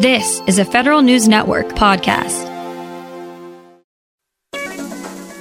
[0.00, 2.44] This is a Federal News Network podcast.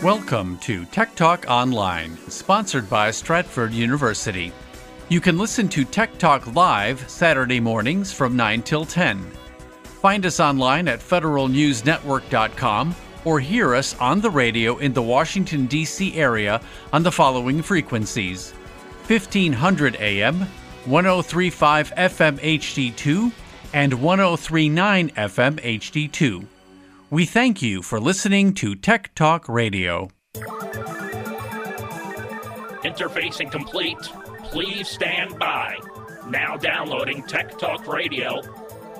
[0.01, 4.51] Welcome to Tech Talk Online, sponsored by Stratford University.
[5.09, 9.23] You can listen to Tech Talk live Saturday mornings from 9 till 10.
[9.83, 12.95] Find us online at federalnewsnetwork.com
[13.25, 16.15] or hear us on the radio in the Washington, D.C.
[16.15, 16.59] area
[16.91, 18.53] on the following frequencies
[19.05, 20.47] 1500 AM,
[20.85, 23.31] 1035 FM HD2,
[23.73, 26.45] and 1039 FM HD2.
[27.09, 30.09] We thank you for listening to Tech Talk Radio.
[32.83, 33.97] Interfacing complete.
[34.43, 35.77] Please stand by.
[36.29, 38.41] Now downloading Tech Talk Radio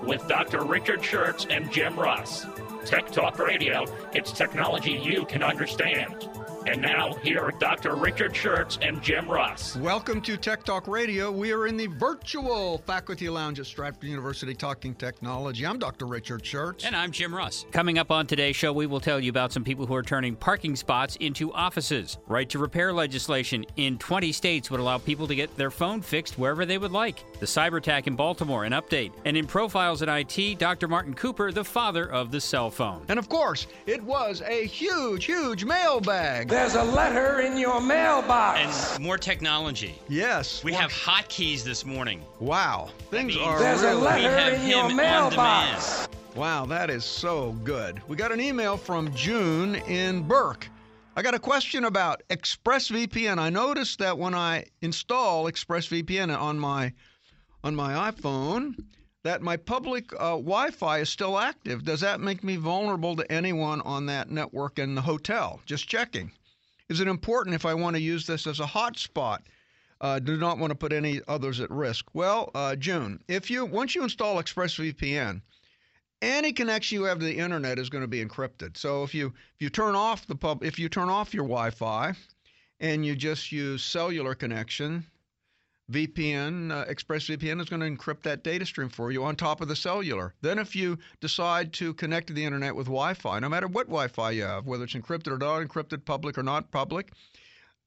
[0.04, 0.64] with Dr.
[0.64, 2.46] Richard Shurtz and Jim Russ.
[2.86, 6.30] Tech Talk Radio, it's technology you can understand.
[6.68, 7.96] And now, here are Dr.
[7.96, 9.78] Richard Shurtz and Jim Russ.
[9.78, 11.32] Welcome to Tech Talk Radio.
[11.32, 15.66] We are in the virtual faculty lounge at Stratford University talking technology.
[15.66, 16.08] I'm Dr.
[16.08, 16.84] Richard Shurtz.
[16.84, 17.66] And I'm Jim Russ.
[17.72, 20.36] Coming up on today's show, we will tell you about some people who are turning
[20.36, 22.18] parking spots into offices.
[22.28, 26.38] Right to repair legislation in 20 states would allow people to get their phone fixed
[26.38, 27.24] wherever they would like.
[27.40, 29.14] The cyber attack in Baltimore, an update.
[29.24, 30.90] And in Profiles in IT, Dr.
[30.90, 33.06] Martin Cooper, the father of the cell phone.
[33.08, 36.57] And of course, it was a huge, huge mailbag.
[36.58, 38.96] There's a letter in your mailbox.
[38.96, 40.02] And more technology.
[40.10, 40.64] Yes.
[40.64, 42.24] We have hotkeys this morning.
[42.40, 42.90] Wow.
[43.12, 46.10] Things are There's a really- letter in your mailbox.
[46.36, 48.02] Wow, that is so good.
[48.08, 50.68] We got an email from June in Burke.
[51.16, 53.38] I got a question about ExpressVPN.
[53.38, 56.92] I noticed that when I install ExpressVPN on my
[57.64, 58.76] on my iPhone,
[59.24, 61.84] that my public uh, Wi-Fi is still active.
[61.86, 65.62] Does that make me vulnerable to anyone on that network in the hotel?
[65.68, 66.32] Just checking.
[66.90, 69.40] Is it important if I want to use this as a hotspot?
[70.00, 72.06] Uh, do not want to put any others at risk.
[72.14, 75.42] Well, uh, June, if you once you install ExpressVPN,
[76.22, 78.78] any connection you have to the internet is going to be encrypted.
[78.78, 82.14] So if you if you turn off the pub if you turn off your Wi-Fi
[82.80, 85.06] and you just use cellular connection,
[85.92, 89.70] VPN uh, ExpressVPN is going to encrypt that data stream for you on top of
[89.70, 90.34] the cellular.
[90.42, 94.32] Then if you decide to connect to the internet with Wi-Fi, no matter what Wi-Fi
[94.32, 97.12] you have, whether it's encrypted or not encrypted, public or not public,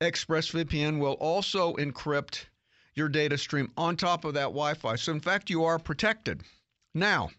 [0.00, 2.46] ExpressVPN will also encrypt
[2.94, 4.96] your data stream on top of that Wi-Fi.
[4.96, 6.42] So in fact, you are protected.
[6.94, 7.30] Now,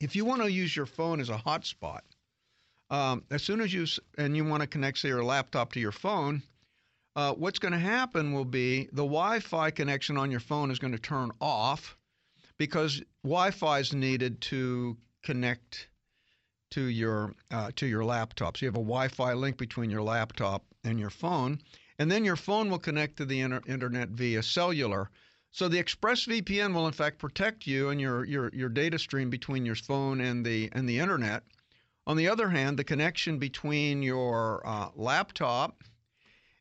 [0.00, 2.00] if you want to use your phone as a hotspot,
[2.88, 3.86] um, as soon as you
[4.16, 6.42] and you want to connect, say, your laptop to your phone,
[7.16, 10.92] uh, what's going to happen will be the Wi-Fi connection on your phone is going
[10.92, 11.96] to turn off
[12.58, 15.88] because Wi-Fi is needed to connect
[16.72, 18.56] to your uh, to your laptop.
[18.56, 21.58] So you have a Wi-Fi link between your laptop and your phone,
[21.98, 25.10] and then your phone will connect to the inter- internet via cellular.
[25.52, 29.64] So the ExpressVPN will in fact protect you and your your your data stream between
[29.64, 31.44] your phone and the and the internet.
[32.06, 35.82] On the other hand, the connection between your uh, laptop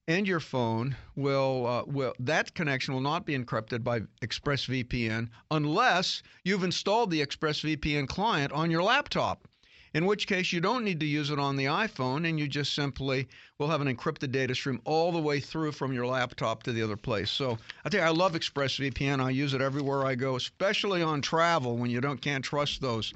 [0.07, 6.21] and your phone will uh, will that connection will not be encrypted by ExpressVPN unless
[6.43, 9.47] you've installed the ExpressVPN client on your laptop.
[9.93, 12.73] In which case you don't need to use it on the iPhone and you just
[12.73, 16.73] simply will have an encrypted data stream all the way through from your laptop to
[16.73, 17.31] the other place.
[17.31, 19.23] So I tell you I love ExpressVPN.
[19.23, 23.13] I use it everywhere I go, especially on travel when you don't can't trust those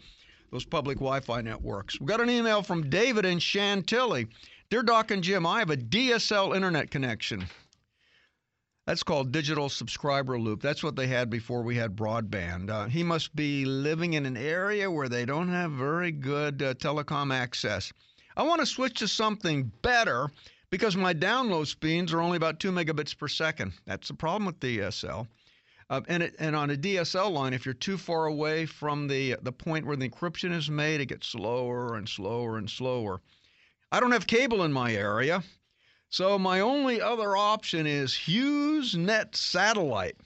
[0.51, 1.99] those public Wi-Fi networks.
[1.99, 4.27] We got an email from David in Chantilly.
[4.71, 7.47] Dear Doc and Jim, I have a DSL internet connection.
[8.85, 10.61] That's called digital subscriber loop.
[10.61, 12.69] That's what they had before we had broadband.
[12.69, 16.75] Uh, he must be living in an area where they don't have very good uh,
[16.75, 17.91] telecom access.
[18.37, 20.29] I want to switch to something better
[20.69, 23.73] because my download speeds are only about 2 megabits per second.
[23.87, 25.27] That's the problem with DSL.
[25.89, 29.35] Uh, and, it, and on a DSL line, if you're too far away from the
[29.41, 33.19] the point where the encryption is made, it gets slower and slower and slower.
[33.91, 35.43] I don't have cable in my area,
[36.09, 40.17] so my only other option is HughesNet satellite.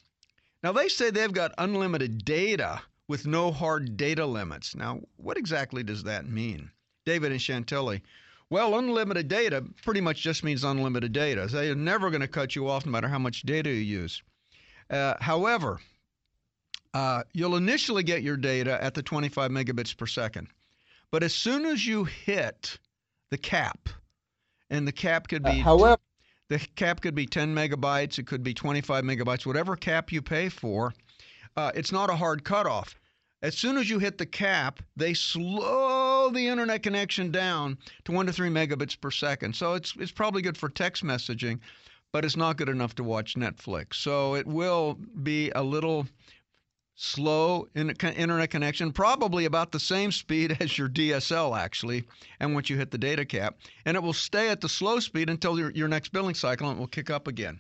[0.64, 4.76] Now they say they've got unlimited data with no hard data limits.
[4.76, 6.72] Now, what exactly does that mean?
[7.06, 8.02] David and Chantilly.
[8.50, 11.48] Well, unlimited data pretty much just means unlimited data.
[11.48, 14.22] They're never going to cut you off no matter how much data you use.
[14.90, 15.80] Uh, however,
[16.94, 20.48] uh, you'll initially get your data at the 25 megabits per second.
[21.12, 22.78] But as soon as you hit
[23.34, 23.90] the cap,
[24.70, 25.98] and the cap could be however-
[26.50, 30.50] the cap could be 10 megabytes, it could be 25 megabytes, whatever cap you pay
[30.50, 30.94] for,
[31.58, 32.96] uh, it's not a hard cutoff.
[33.42, 38.28] As soon as you hit the cap, they slow the internet connection down to one
[38.28, 39.56] to three megabits per second.
[39.56, 41.60] So it's it's probably good for text messaging,
[42.12, 43.96] but it's not good enough to watch Netflix.
[43.96, 44.94] So it will
[45.24, 46.08] be a little
[46.96, 52.04] slow internet connection, probably about the same speed as your DSL actually,
[52.40, 55.30] and once you hit the data cap, and it will stay at the slow speed
[55.30, 57.60] until your, your next billing cycle and it will kick up again.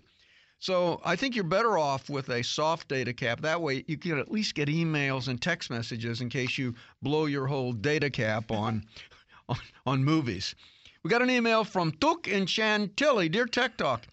[0.59, 3.41] So I think you're better off with a soft data cap.
[3.41, 7.25] That way you can at least get emails and text messages in case you blow
[7.25, 8.85] your whole data cap on
[9.49, 10.55] on, on movies.
[11.03, 13.27] We got an email from Tuk in Chantilly.
[13.27, 14.07] Dear Tech Talk,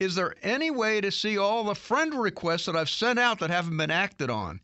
[0.00, 3.50] is there any way to see all the friend requests that I've sent out that
[3.50, 4.60] haven't been acted on?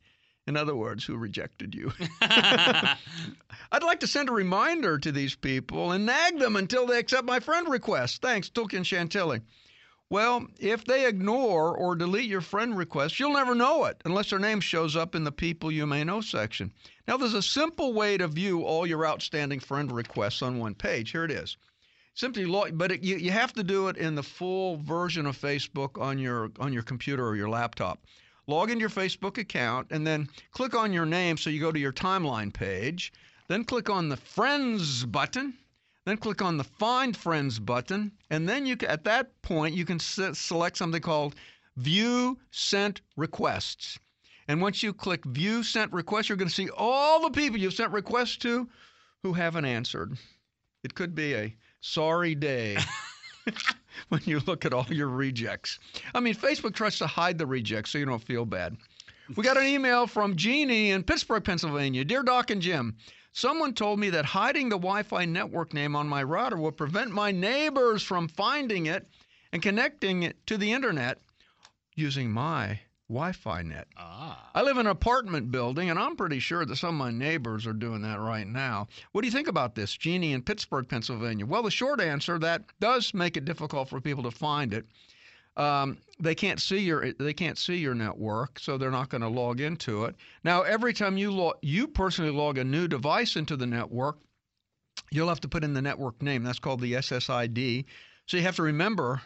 [0.46, 1.92] In other words, who rejected you?
[2.20, 7.24] I'd like to send a reminder to these people and nag them until they accept
[7.24, 8.20] my friend request.
[8.20, 9.42] Thanks, Tuk in Chantilly.
[10.08, 14.40] Well, if they ignore or delete your friend request, you'll never know it unless their
[14.40, 16.72] name shows up in the People You May Know section.
[17.06, 21.12] Now, there's a simple way to view all your outstanding friend requests on one page.
[21.12, 21.56] Here it is.
[22.14, 25.40] Simply log, but it, you, you have to do it in the full version of
[25.40, 28.04] Facebook on your on your computer or your laptop.
[28.46, 31.78] Log into your Facebook account and then click on your name so you go to
[31.78, 33.12] your timeline page.
[33.48, 35.54] Then click on the Friends button
[36.06, 39.98] then click on the Find Friends button, and then you at that point you can
[39.98, 41.34] select something called
[41.76, 43.98] View Sent Requests.
[44.48, 47.74] And once you click View Sent Requests, you're going to see all the people you've
[47.74, 48.68] sent requests to
[49.22, 50.16] who haven't answered.
[50.82, 52.76] It could be a sorry day
[54.08, 55.78] when you look at all your rejects.
[56.14, 58.76] I mean, Facebook tries to hide the rejects so you don't feel bad.
[59.36, 62.04] We got an email from Jeannie in Pittsburgh, Pennsylvania.
[62.04, 62.96] Dear Doc and Jim,
[63.32, 67.12] Someone told me that hiding the Wi Fi network name on my router will prevent
[67.12, 69.06] my neighbors from finding it
[69.52, 71.20] and connecting it to the internet
[71.94, 72.80] using my
[73.10, 73.88] Wi Fi net.
[73.96, 74.50] Ah.
[74.54, 77.66] I live in an apartment building, and I'm pretty sure that some of my neighbors
[77.66, 78.86] are doing that right now.
[79.10, 81.44] What do you think about this, Jeannie in Pittsburgh, Pennsylvania?
[81.44, 84.86] Well, the short answer that does make it difficult for people to find it.
[85.56, 89.28] Um, they can't see your they can't see your network, so they're not going to
[89.28, 90.14] log into it.
[90.44, 94.18] Now, every time you log, you personally log a new device into the network,
[95.10, 96.44] you'll have to put in the network name.
[96.44, 97.86] That's called the SSID.
[98.26, 99.20] So you have to remember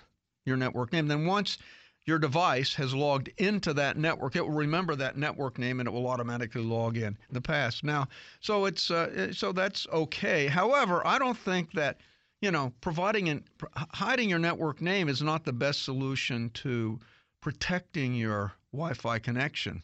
[0.47, 1.07] your network name.
[1.07, 1.59] Then once
[2.06, 5.93] your device has logged into that network, it will remember that network name and it
[5.93, 7.17] will automatically log in.
[7.31, 8.06] the past now,
[8.41, 10.47] so it's uh, so that's okay.
[10.47, 11.99] However, I don't think that
[12.45, 13.43] you know, providing and
[13.75, 17.01] hiding your network name is not the best solution to
[17.41, 19.83] protecting your Wi-Fi connection.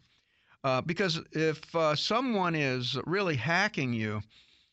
[0.63, 4.21] Uh, because if uh, someone is really hacking you,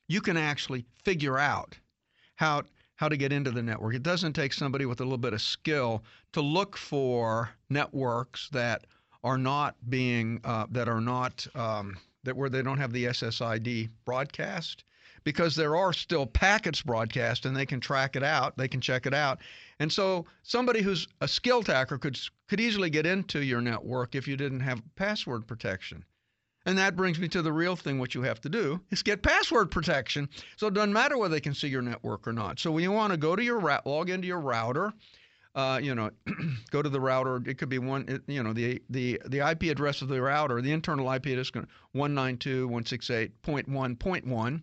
[0.10, 1.78] you can actually figure out
[2.36, 2.64] how
[2.98, 3.96] how to get into the network.
[3.96, 6.04] It doesn't take somebody with a little bit of skill
[6.34, 8.86] to look for networks that
[9.24, 13.90] are not being uh, that are not um, that where they don't have the SSID
[14.04, 14.84] broadcast
[15.24, 19.06] because there are still packets broadcast and they can track it out, they can check
[19.06, 19.40] it out.
[19.80, 24.28] And so somebody who's a skill hacker could could easily get into your network if
[24.28, 26.04] you didn't have password protection.
[26.68, 29.24] And that brings me to the real thing what you have to do is get
[29.24, 30.28] password protection.
[30.58, 32.60] So it doesn't matter whether they can see your network or not.
[32.60, 34.92] So when you want to go to your log into your router,
[35.56, 36.10] uh, you know,
[36.72, 37.42] go to the router.
[37.46, 40.74] It could be one, you know, the the the IP address of the router, the
[40.74, 41.52] internal IP address,
[41.96, 44.62] 192.168.1.1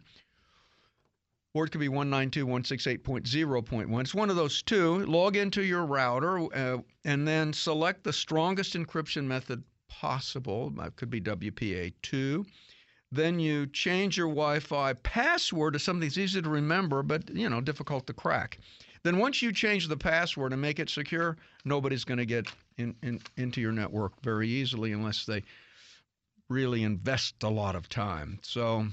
[1.54, 4.00] or it could be 192.168.0.1.
[4.00, 5.06] It's one of those two.
[5.06, 10.70] Log into your router uh, and then select the strongest encryption method possible.
[10.70, 12.46] That could be WPA2.
[13.12, 17.60] Then you change your Wi-Fi password to something that's easy to remember, but you know
[17.60, 18.58] difficult to crack.
[19.04, 22.46] Then once you change the password and make it secure, nobody's going to get
[22.78, 25.42] in, in, into your network very easily unless they
[26.48, 28.38] really invest a lot of time.
[28.42, 28.86] So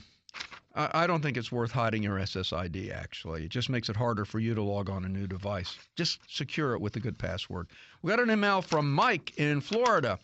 [0.74, 3.46] I don't think it's worth hiding your SSID, actually.
[3.46, 5.78] It just makes it harder for you to log on a new device.
[5.98, 7.68] Just secure it with a good password.
[8.02, 10.18] We got an email from Mike in Florida.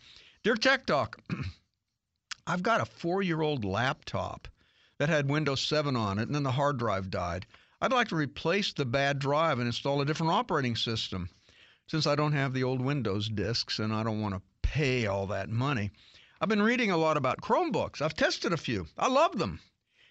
[0.44, 1.18] Dear Tech Talk,
[2.46, 4.46] I've got a four year old laptop
[4.98, 7.44] that had Windows 7 on it, and then the hard drive died.
[7.80, 11.28] I'd like to replace the bad drive and install a different operating system
[11.88, 15.26] since I don't have the old Windows disks and I don't want to pay all
[15.26, 15.90] that money.
[16.40, 18.00] I've been reading a lot about Chromebooks.
[18.00, 18.86] I've tested a few.
[18.96, 19.58] I love them.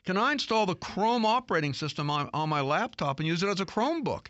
[0.06, 3.62] Can I install the Chrome operating system on, on my laptop and use it as
[3.62, 4.28] a Chromebook?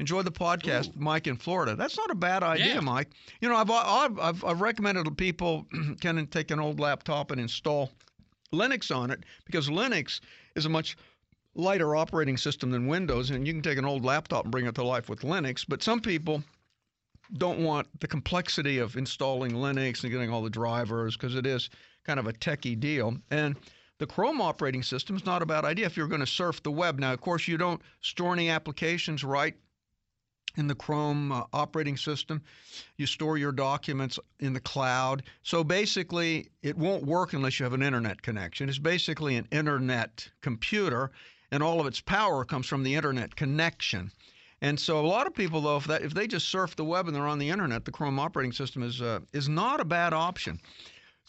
[0.00, 1.00] Enjoy the podcast, Ooh.
[1.00, 1.76] Mike in Florida.
[1.76, 2.80] That's not a bad idea, yeah.
[2.80, 3.10] Mike.
[3.42, 5.66] You know, I've, I've, I've, I've recommended to people
[6.00, 7.90] can take an old laptop and install
[8.50, 10.20] Linux on it because Linux
[10.56, 10.96] is a much
[11.54, 14.74] lighter operating system than Windows, and you can take an old laptop and bring it
[14.76, 15.66] to life with Linux.
[15.68, 16.42] But some people
[17.34, 21.68] don't want the complexity of installing Linux and getting all the drivers because it is
[22.06, 23.18] kind of a techie deal.
[23.30, 23.54] And
[23.98, 26.70] the Chrome operating system is not a bad idea if you're going to surf the
[26.70, 26.98] web.
[26.98, 29.54] Now, of course, you don't store any applications right
[30.56, 32.42] in the Chrome uh, operating system.
[32.96, 35.22] You store your documents in the cloud.
[35.42, 38.68] So basically, it won't work unless you have an internet connection.
[38.68, 41.10] It's basically an internet computer,
[41.50, 44.10] and all of its power comes from the internet connection.
[44.62, 47.06] And so a lot of people, though, if, that, if they just surf the web
[47.06, 50.12] and they're on the internet, the Chrome operating system is uh, is not a bad
[50.12, 50.60] option.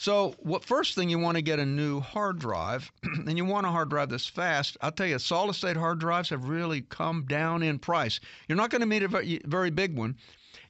[0.01, 3.67] So, what first thing you want to get a new hard drive, and you want
[3.67, 4.75] a hard drive that's fast.
[4.81, 8.19] I'll tell you, solid state hard drives have really come down in price.
[8.47, 10.15] You're not going to need a very big one.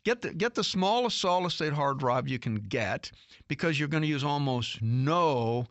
[0.04, 3.10] Get the get the smallest solid state hard drive you can get
[3.48, 5.66] because you're going to use almost no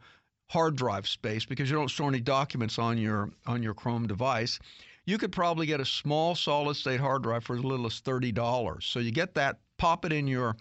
[0.48, 4.58] hard drive space because you don't store any documents on your on your Chrome device.
[5.04, 8.82] You could probably get a small solid state hard drive for as little as $30.
[8.82, 10.56] So you get that, pop it in your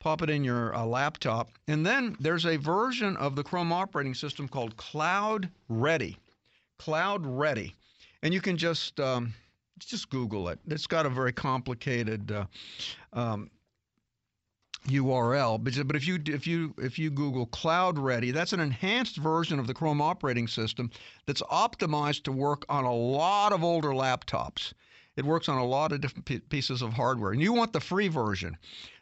[0.00, 1.50] pop it in your uh, laptop.
[1.68, 6.16] And then there's a version of the Chrome operating system called Cloud Ready.
[6.78, 7.76] Cloud Ready.
[8.22, 9.32] And you can just um,
[9.78, 10.58] just Google it.
[10.66, 12.46] It's got a very complicated uh,
[13.12, 13.50] um,
[14.88, 15.62] URL.
[15.62, 19.58] But, but if you if you if you Google Cloud Ready, that's an enhanced version
[19.58, 20.90] of the Chrome operating system
[21.26, 24.72] that's optimized to work on a lot of older laptops.
[25.16, 28.08] It works on a lot of different pieces of hardware, and you want the free
[28.08, 28.56] version.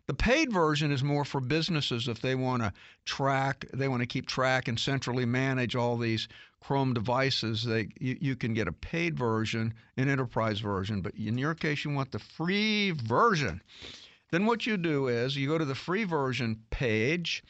[0.09, 2.73] The paid version is more for businesses if they want to
[3.05, 6.29] track, they want to keep track and centrally manage all these
[6.61, 7.63] Chrome devices.
[7.63, 11.85] They you, you can get a paid version, an enterprise version, but in your case
[11.85, 13.63] you want the free version.
[14.31, 17.45] Then what you do is you go to the free version page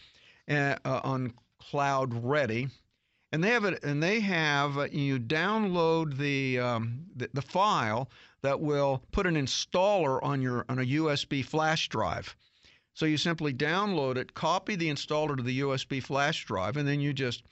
[0.51, 2.67] uh, uh, on Cloud Ready,
[3.31, 8.11] and they have it, and they have uh, you download the, um, the the file
[8.43, 12.35] that will put an installer on your on a USB flash drive.
[12.99, 17.01] So you simply download it, copy the installer to the USB flash drive, and then
[17.01, 17.45] you just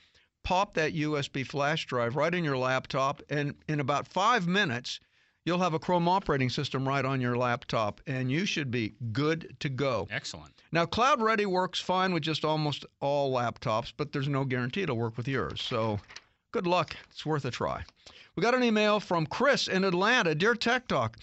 [0.43, 3.21] pop that USB flash drive right in your laptop.
[3.29, 4.99] And in about five minutes,
[5.45, 9.55] you'll have a Chrome operating system right on your laptop, and you should be good
[9.61, 10.05] to go.
[10.11, 10.53] Excellent.
[10.73, 14.97] Now, Cloud Ready works fine with just almost all laptops, but there's no guarantee it'll
[14.97, 15.61] work with yours.
[15.61, 15.97] So
[16.51, 16.93] good luck.
[17.09, 17.85] It's worth a try.
[18.35, 20.35] We got an email from Chris in Atlanta.
[20.35, 21.15] Dear Tech Talk,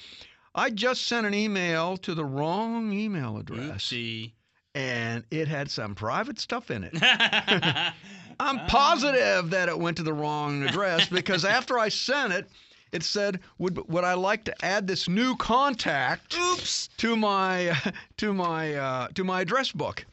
[0.54, 3.88] I just sent an email to the wrong email address.
[3.90, 4.32] Oopsie.
[4.74, 6.94] And it had some private stuff in it.
[8.40, 12.48] I'm positive that it went to the wrong address because after I sent it,
[12.90, 16.88] it said, "Would would I like to add this new contact Oops.
[16.98, 17.76] to my
[18.16, 20.04] to my uh, to my address book?"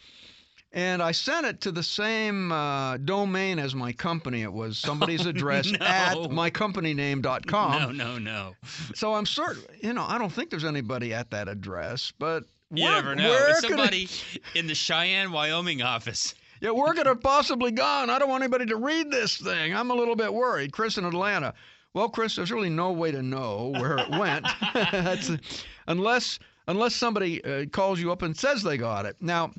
[0.74, 4.42] And I sent it to the same uh, domain as my company.
[4.42, 5.86] It was somebody's address no.
[5.86, 7.98] at mycompanyname.com.
[7.98, 8.56] No, no, no.
[8.96, 12.86] So I'm certain, you know, I don't think there's anybody at that address, but you
[12.86, 13.36] never know.
[13.50, 14.08] It's somebody
[14.56, 16.36] in the Cheyenne, Wyoming office.
[16.62, 18.12] Yeah, where could have possibly gone?
[18.12, 19.74] I don't want anybody to read this thing.
[19.76, 20.72] I'm a little bit worried.
[20.72, 21.56] Chris in Atlanta.
[21.96, 24.46] Well, Chris, there's really no way to know where it went,
[25.88, 26.38] unless
[26.68, 29.18] unless somebody uh, calls you up and says they got it.
[29.20, 29.52] Now,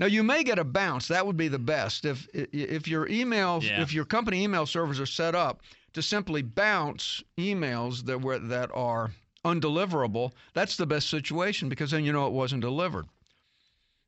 [0.00, 1.08] now you may get a bounce.
[1.08, 3.82] That would be the best if if your email yeah.
[3.82, 5.60] if your company email servers are set up
[5.92, 9.12] to simply bounce emails that were that are
[9.44, 10.32] undeliverable.
[10.54, 13.06] That's the best situation because then you know it wasn't delivered.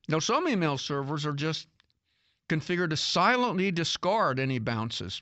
[0.08, 1.68] Now some email servers are just
[2.48, 5.20] configured to silently discard any bounces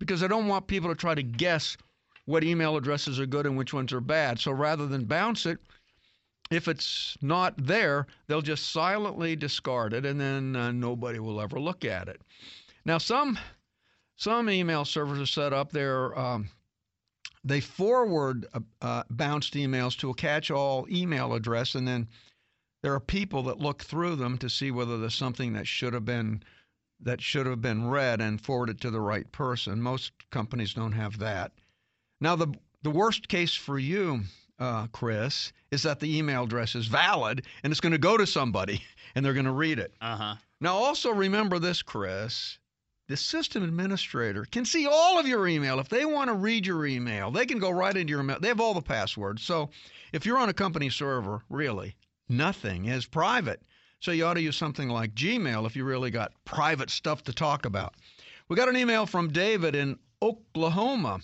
[0.00, 1.76] because I don't want people to try to guess
[2.24, 4.40] what email addresses are good and which ones are bad.
[4.40, 5.58] So rather than bounce it,
[6.52, 11.58] if it's not there, they'll just silently discard it, and then uh, nobody will ever
[11.58, 12.20] look at it.
[12.84, 13.38] Now, some
[14.16, 16.16] some email servers are set up there.
[16.18, 16.50] Um,
[17.42, 22.06] they forward uh, uh, bounced emails to a catch-all email address, and then
[22.82, 26.04] there are people that look through them to see whether there's something that should have
[26.04, 26.42] been
[27.00, 29.80] that should have been read and forwarded to the right person.
[29.80, 31.52] Most companies don't have that.
[32.20, 34.22] Now, the the worst case for you
[34.62, 38.26] uh, Chris, is that the email address is valid and it's going to go to
[38.26, 38.80] somebody
[39.14, 39.92] and they're going to read it.
[40.00, 40.34] Uh huh.
[40.60, 42.58] Now, also remember this, Chris.
[43.08, 45.80] The system administrator can see all of your email.
[45.80, 48.38] If they want to read your email, they can go right into your email.
[48.38, 49.42] They have all the passwords.
[49.42, 49.70] So
[50.12, 51.96] if you're on a company server, really,
[52.28, 53.60] nothing is private.
[53.98, 57.32] So you ought to use something like Gmail if you really got private stuff to
[57.32, 57.94] talk about.
[58.48, 61.20] We got an email from David in Oklahoma.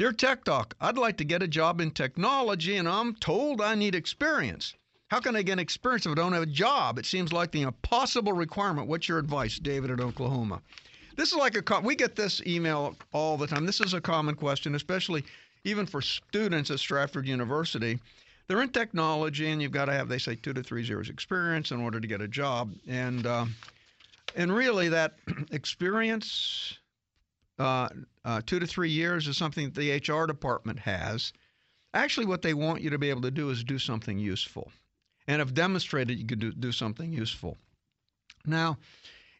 [0.00, 3.74] Dear Tech Talk, I'd like to get a job in technology and I'm told I
[3.74, 4.72] need experience.
[5.08, 6.98] How can I get experience if I don't have a job?
[6.98, 8.88] It seems like the impossible requirement.
[8.88, 10.62] What's your advice, David at Oklahoma?
[11.16, 13.66] This is like a we get this email all the time.
[13.66, 15.22] This is a common question, especially
[15.64, 17.98] even for students at Stratford University.
[18.48, 21.72] They're in technology, and you've got to have they say two to three years experience
[21.72, 23.44] in order to get a job, and uh,
[24.34, 25.16] and really that
[25.50, 26.78] experience
[27.60, 27.88] uh,
[28.24, 31.32] uh, two to three years is something that the HR department has.
[31.92, 34.72] Actually, what they want you to be able to do is do something useful
[35.26, 37.58] and have demonstrated you can do, do something useful.
[38.46, 38.78] Now,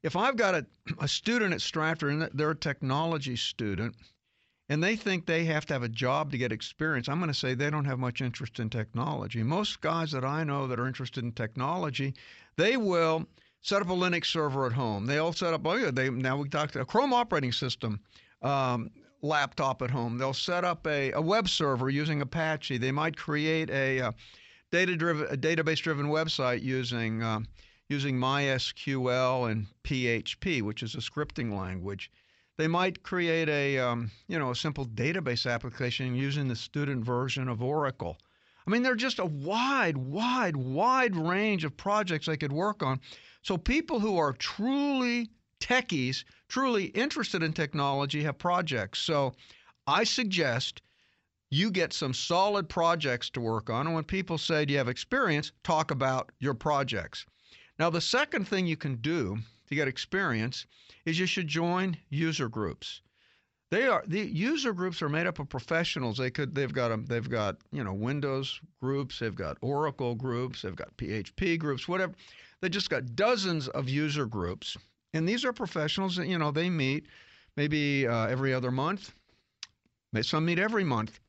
[0.02, 0.66] if I've got a,
[0.98, 3.96] a student at Stratford and they're a technology student
[4.68, 7.34] and they think they have to have a job to get experience, I'm going to
[7.34, 9.42] say they don't have much interest in technology.
[9.42, 12.14] Most guys that I know that are interested in technology,
[12.56, 13.26] they will
[13.62, 15.06] set up a Linux server at home.
[15.06, 18.00] They all set up, oh yeah, they now we talked a Chrome operating system
[18.42, 18.90] um,
[19.22, 20.18] laptop at home.
[20.18, 22.78] They'll set up a, a web server using Apache.
[22.78, 24.12] They might create a, uh,
[24.70, 27.40] data driven, a database driven website using uh,
[27.88, 32.10] using MySQL and PHP, which is a scripting language.
[32.56, 37.48] They might create a um, you know a simple database application using the student version
[37.48, 38.16] of Oracle.
[38.66, 43.00] I mean, there's just a wide, wide, wide range of projects they could work on.
[43.42, 45.30] So people who are truly
[45.60, 49.00] techies, truly interested in technology, have projects.
[49.00, 49.34] So
[49.86, 50.82] I suggest
[51.50, 53.86] you get some solid projects to work on.
[53.86, 55.52] And when people say, Do you have experience?
[55.64, 57.26] talk about your projects.
[57.78, 60.66] Now, the second thing you can do to get experience
[61.06, 63.00] is you should join user groups.
[63.70, 66.18] They are the user groups are made up of professionals.
[66.18, 70.62] They could they've got them they've got you know Windows groups, they've got Oracle groups,
[70.62, 72.14] they've got PHP groups, whatever.
[72.60, 74.76] They just got dozens of user groups,
[75.14, 76.16] and these are professionals.
[76.16, 77.06] That, you know they meet
[77.56, 79.12] maybe uh, every other month.
[80.22, 81.20] Some meet every month,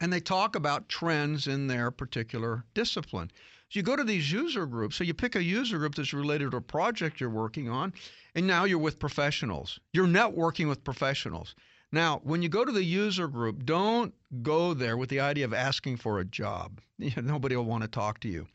[0.00, 3.30] and they talk about trends in their particular discipline.
[3.68, 4.96] So you go to these user groups.
[4.96, 7.92] So you pick a user group that's related to a project you're working on,
[8.34, 9.78] and now you're with professionals.
[9.92, 11.54] You're networking with professionals.
[11.92, 15.52] Now, when you go to the user group, don't go there with the idea of
[15.52, 16.80] asking for a job.
[17.16, 18.46] Nobody will want to talk to you.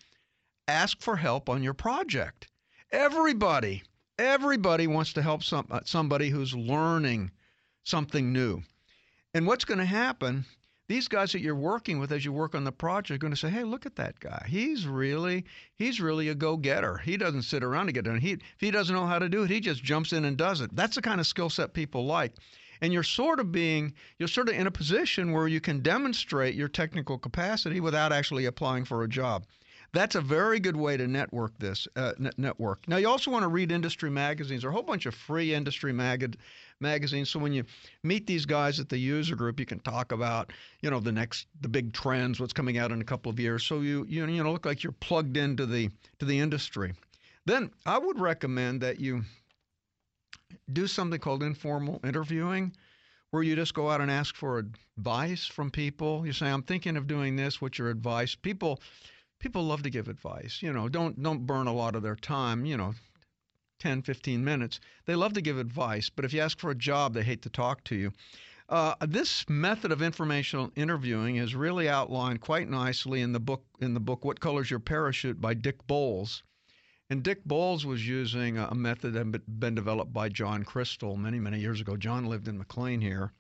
[0.68, 2.48] Ask for help on your project.
[2.92, 3.84] Everybody,
[4.18, 7.32] everybody wants to help some, uh, somebody who's learning
[7.84, 8.62] something new.
[9.34, 10.46] And what's going to happen
[10.90, 13.40] these guys that you're working with as you work on the project are going to
[13.40, 14.46] say, "Hey, look at that guy.
[14.48, 16.98] He's really he's really a go-getter.
[16.98, 18.20] He doesn't sit around to get done.
[18.20, 20.62] He if he doesn't know how to do it, he just jumps in and does
[20.62, 22.34] it." That's the kind of skill set people like.
[22.82, 26.56] And you're sort of being you're sort of in a position where you can demonstrate
[26.56, 29.46] your technical capacity without actually applying for a job.
[29.94, 32.88] That's a very good way to network this uh, network.
[32.88, 34.64] Now you also want to read industry magazines.
[34.64, 36.36] There are a whole bunch of free industry mag-
[36.80, 37.30] magazines.
[37.30, 37.64] So when you
[38.02, 40.52] meet these guys at the user group, you can talk about
[40.82, 43.64] you know the next the big trends, what's coming out in a couple of years.
[43.64, 46.94] So you you you know look like you're plugged into the to the industry.
[47.46, 49.24] Then I would recommend that you
[50.72, 52.74] do something called informal interviewing
[53.32, 54.60] where you just go out and ask for
[54.98, 56.26] advice from people.
[56.26, 57.60] You say, I'm thinking of doing this.
[57.60, 58.36] What's your advice?
[58.36, 58.80] People
[59.44, 60.60] people love to give advice.
[60.62, 62.66] You know, don't don't burn a lot of their time.
[62.66, 62.94] You know,
[63.80, 64.80] 10, 15 minutes.
[65.06, 67.50] They love to give advice, but if you ask for a job, they hate to
[67.50, 68.14] talk to you.
[68.70, 73.94] Uh, this method of informational interviewing is really outlined quite nicely in the book in
[73.94, 76.42] the book What Color's Your Parachute by Dick Bolles.
[77.10, 81.40] And Dick Bolles was using a method that had been developed by John Crystal many,
[81.40, 81.98] many years ago.
[81.98, 83.34] John lived in McLean here.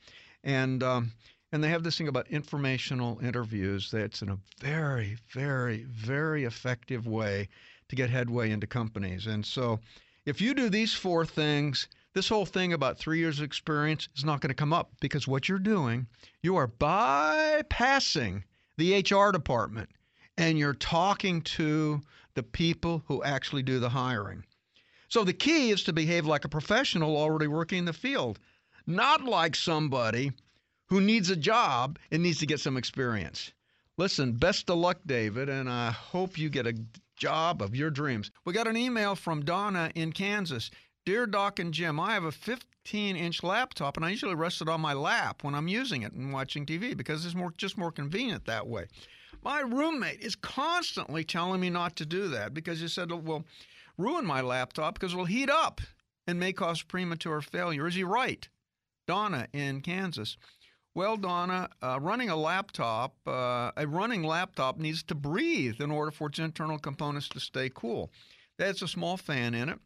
[0.44, 1.14] And um,
[1.54, 7.06] and they have this thing about informational interviews that's in a very, very, very effective
[7.06, 7.48] way
[7.90, 9.28] to get headway into companies.
[9.28, 9.80] And so
[10.26, 14.26] if you do these four things, this whole thing about three years of experience is
[14.26, 16.08] not going to come up because what you're doing,
[16.42, 18.42] you are bypassing
[18.78, 19.90] the HR department
[20.40, 22.02] and you're talking to
[22.34, 24.44] the people who actually do the hiring.
[25.08, 28.40] So the key is to behave like a professional already working in the field,
[28.88, 30.32] not like somebody
[30.94, 33.52] who needs a job and needs to get some experience.
[33.98, 36.78] Listen, best of luck, David, and I hope you get a
[37.16, 38.30] job of your dreams.
[38.46, 40.70] We got an email from Donna in Kansas.
[41.04, 44.70] Dear Doc and Jim, I have a 15 inch laptop and I usually rest it
[44.70, 47.92] on my lap when I'm using it and watching TV because it's more just more
[47.92, 48.86] convenient that way.
[49.44, 53.44] My roommate is constantly telling me not to do that because he said, well,
[53.98, 55.82] ruin my laptop because it will heat up
[56.28, 57.88] and may cause premature failure.
[57.88, 58.48] Is he right?
[59.08, 60.38] Donna in Kansas.
[60.96, 66.12] Well, Donna, uh, running a laptop, uh, a running laptop needs to breathe in order
[66.12, 68.12] for its internal components to stay cool.
[68.60, 69.80] There's a small fan in it,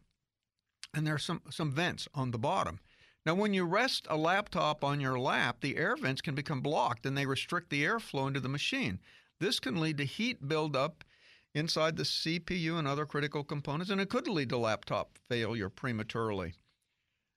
[0.94, 2.82] and there's some, some vents on the bottom.
[3.26, 7.06] Now, when you rest a laptop on your lap, the air vents can become blocked
[7.06, 9.00] and they restrict the airflow into the machine.
[9.40, 11.06] This can lead to heat buildup
[11.54, 16.54] inside the CPU and other critical components, and it could lead to laptop failure prematurely.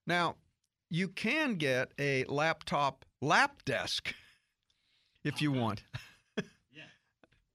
[0.07, 0.37] Now,
[0.89, 4.15] you can get a laptop lap desk
[5.25, 5.83] if you want.
[6.73, 6.83] yeah.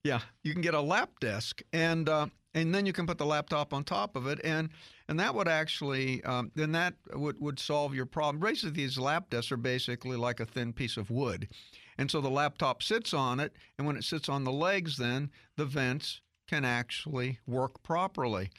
[0.04, 3.25] Yeah, you can get a lap desk and uh, and then you can put the
[3.25, 4.69] laptop on top of it and
[5.08, 8.39] and that would actually um, then that would would solve your problem.
[8.39, 11.47] Basically, these lap desks are basically like a thin piece of wood.
[11.97, 15.32] And so the laptop sits on it, and when it sits on the legs, then
[15.56, 18.49] the vents can actually work properly.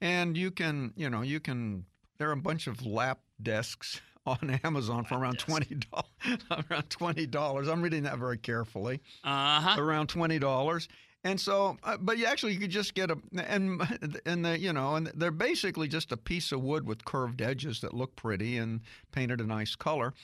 [0.00, 1.86] And you can, you know, you can,
[2.18, 6.40] there are a bunch of lap desks on Amazon for around twenty dollars.
[6.70, 7.68] around twenty dollars.
[7.68, 9.00] I'm reading that very carefully.
[9.24, 9.80] Uh huh.
[9.80, 10.88] Around twenty dollars.
[11.24, 13.80] And so, uh, but you actually you could just get a and
[14.26, 17.80] and the you know and they're basically just a piece of wood with curved edges
[17.80, 18.80] that look pretty and
[19.12, 20.14] painted a nice color.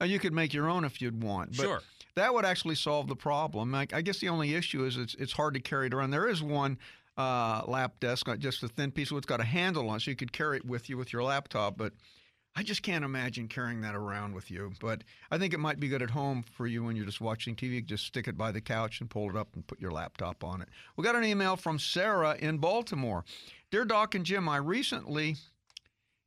[0.00, 1.56] Uh, you could make your own if you'd want.
[1.56, 1.80] But Sure.
[2.14, 3.74] That would actually solve the problem.
[3.76, 6.10] I, I guess the only issue is it's it's hard to carry it around.
[6.10, 6.78] There is one
[7.16, 9.18] uh, lap desk, uh, just a thin piece of wood.
[9.18, 11.22] It's got a handle on, it, so you could carry it with you with your
[11.22, 11.76] laptop.
[11.76, 11.92] But
[12.56, 14.72] I just can't imagine carrying that around with you.
[14.80, 17.54] But I think it might be good at home for you when you're just watching
[17.54, 17.84] TV.
[17.84, 20.60] Just stick it by the couch and pull it up and put your laptop on
[20.60, 20.68] it.
[20.96, 23.24] We got an email from Sarah in Baltimore.
[23.70, 25.36] Dear Doc and Jim, I recently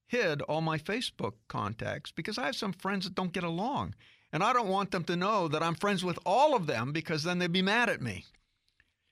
[0.08, 3.96] hid all my Facebook contacts because I have some friends that don't get along.
[4.34, 7.24] And I don't want them to know that I'm friends with all of them because
[7.24, 8.24] then they'd be mad at me.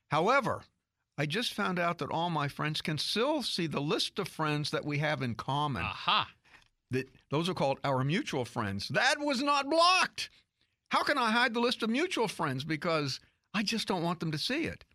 [0.10, 0.62] However,
[1.18, 4.72] I just found out that all my friends can still see the list of friends
[4.72, 5.84] that we have in common.
[5.84, 6.30] Aha.
[6.92, 8.88] That those are called our mutual friends.
[8.90, 10.30] That was not blocked.
[10.90, 12.64] How can I hide the list of mutual friends?
[12.64, 13.20] Because
[13.54, 14.86] I just don't want them to see it.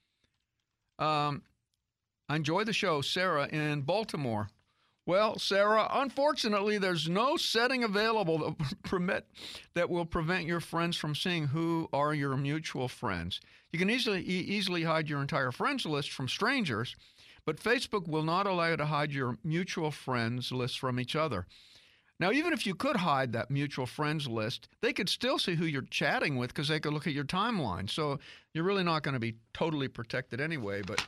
[0.99, 1.43] Um,
[2.29, 4.49] I enjoy the show, Sarah in Baltimore.
[5.07, 9.27] Well, Sarah, unfortunately, there's no setting available that permit
[9.75, 13.41] that will prevent your friends from seeing who are your mutual friends.
[13.73, 16.97] You can easily easily hide your entire friends list from strangers,
[17.45, 21.47] but Facebook will not allow you to hide your mutual friends list from each other.
[22.21, 25.65] Now, even if you could hide that mutual friends list, they could still see who
[25.67, 27.91] you're chatting with because they could look at your timeline.
[27.91, 28.21] So
[28.53, 30.83] you're really not going to be totally protected anyway.
[30.83, 31.05] But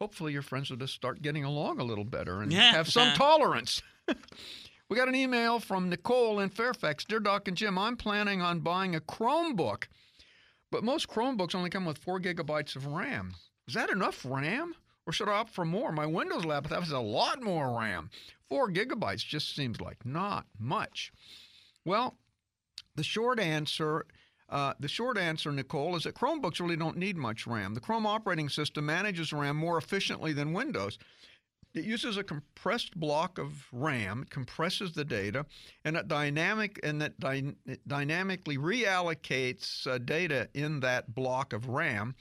[0.00, 2.72] hopefully, your friends will just start getting along a little better and Yeah.
[2.72, 3.82] have some tolerance.
[4.88, 7.04] we got an email from Nicole in Fairfax.
[7.04, 9.84] Dear Doc and Jim, I'm planning on buying a Chromebook,
[10.70, 13.34] but most Chromebooks only come with four gigabytes of RAM.
[13.66, 14.74] Is that enough RAM?
[15.06, 15.92] Or should I opt for more?
[15.92, 18.08] My Windows laptop has a lot more RAM.
[18.54, 21.10] Four gigabytes just seems like not much.
[21.84, 22.18] Well,
[22.94, 24.06] the short answer,
[24.48, 27.74] uh, the short answer, Nicole, is that Chromebooks really don't need much RAM.
[27.74, 30.98] The Chrome operating system manages RAM more efficiently than Windows.
[31.74, 35.46] It uses a compressed block of RAM, it compresses the data,
[35.84, 41.66] and it dynamic and that dy- it dynamically reallocates uh, data in that block of
[41.66, 42.14] RAM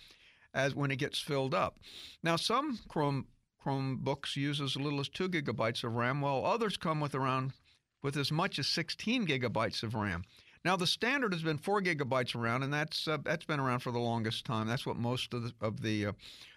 [0.56, 1.78] as when it gets filled up.
[2.24, 3.28] Now, some Chrome
[3.63, 7.54] Chromebooks use as little as two gigabytes of RAM, while others come with around
[8.02, 10.23] with as much as 16 gigabytes of RAM.
[10.65, 13.91] Now, the standard has been four gigabytes around, and that's uh, that's been around for
[13.91, 14.67] the longest time.
[14.67, 16.10] That's what most of the of the uh,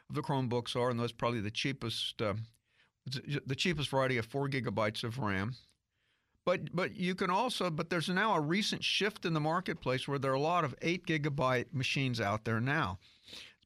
[0.08, 2.34] of the Chromebooks are, and that's probably the cheapest uh,
[3.46, 5.54] the cheapest variety of four gigabytes of RAM.
[6.44, 10.18] But but you can also but there's now a recent shift in the marketplace where
[10.18, 12.98] there are a lot of eight gigabyte machines out there now.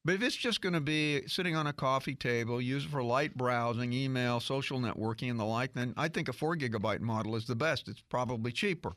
[0.03, 3.03] But if it's just going to be sitting on a coffee table, use it for
[3.03, 7.35] light browsing, email, social networking, and the like, then I think a four gigabyte model
[7.35, 7.87] is the best.
[7.87, 8.93] It's probably cheaper.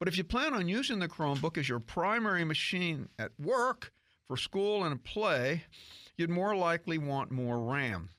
[0.00, 3.92] But if you plan on using the Chromebook as your primary machine at work,
[4.26, 5.64] for school, and play,
[6.16, 8.10] you'd more likely want more RAM.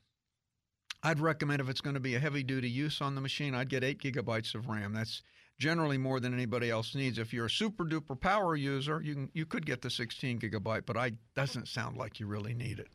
[1.03, 3.69] I'd recommend if it's going to be a heavy duty use on the machine, I'd
[3.69, 4.93] get 8 gigabytes of RAM.
[4.93, 5.21] That's
[5.57, 7.17] generally more than anybody else needs.
[7.17, 10.85] If you're a super duper power user, you can, you could get the 16 gigabyte,
[10.85, 12.87] but I doesn't sound like you really need it.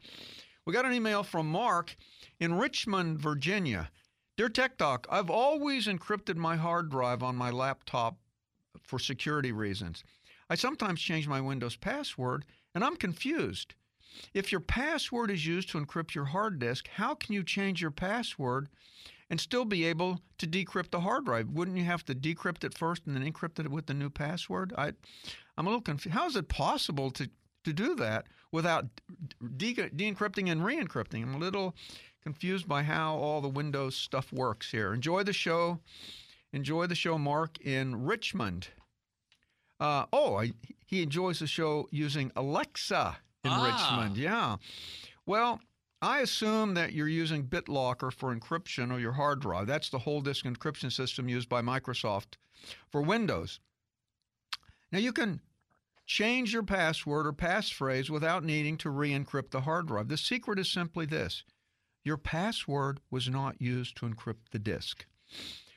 [0.66, 1.96] We got an email from Mark
[2.38, 3.90] in Richmond, Virginia.
[4.36, 8.16] Dear Tech Doc, I've always encrypted my hard drive on my laptop
[8.82, 10.04] for security reasons.
[10.48, 12.44] I sometimes change my Windows password,
[12.74, 13.74] and I'm confused.
[14.34, 17.90] If your password is used to encrypt your hard disk, how can you change your
[17.90, 18.68] password
[19.30, 21.48] and still be able to decrypt the hard drive?
[21.48, 24.72] Wouldn't you have to decrypt it first and then encrypt it with the new password?
[24.76, 24.92] I,
[25.56, 26.16] I'm a little confused.
[26.16, 27.30] How is it possible to,
[27.64, 28.86] to do that without
[29.56, 31.22] de- de-encrypting and re-encrypting?
[31.22, 31.74] I'm a little
[32.22, 34.92] confused by how all the Windows stuff works here.
[34.92, 35.78] Enjoy the show.
[36.52, 38.68] Enjoy the show, Mark, in Richmond.
[39.78, 40.52] Uh, oh, I,
[40.84, 43.64] he enjoys the show using Alexa in Ah.
[43.64, 44.16] Richmond.
[44.18, 44.56] Yeah.
[45.24, 45.60] Well,
[46.02, 49.66] I assume that you're using BitLocker for encryption of your hard drive.
[49.66, 52.36] That's the whole disk encryption system used by Microsoft
[52.90, 53.60] for Windows.
[54.90, 55.40] Now you can
[56.06, 60.08] change your password or passphrase without needing to re-encrypt the hard drive.
[60.08, 61.44] The secret is simply this.
[62.02, 65.06] Your password was not used to encrypt the disk.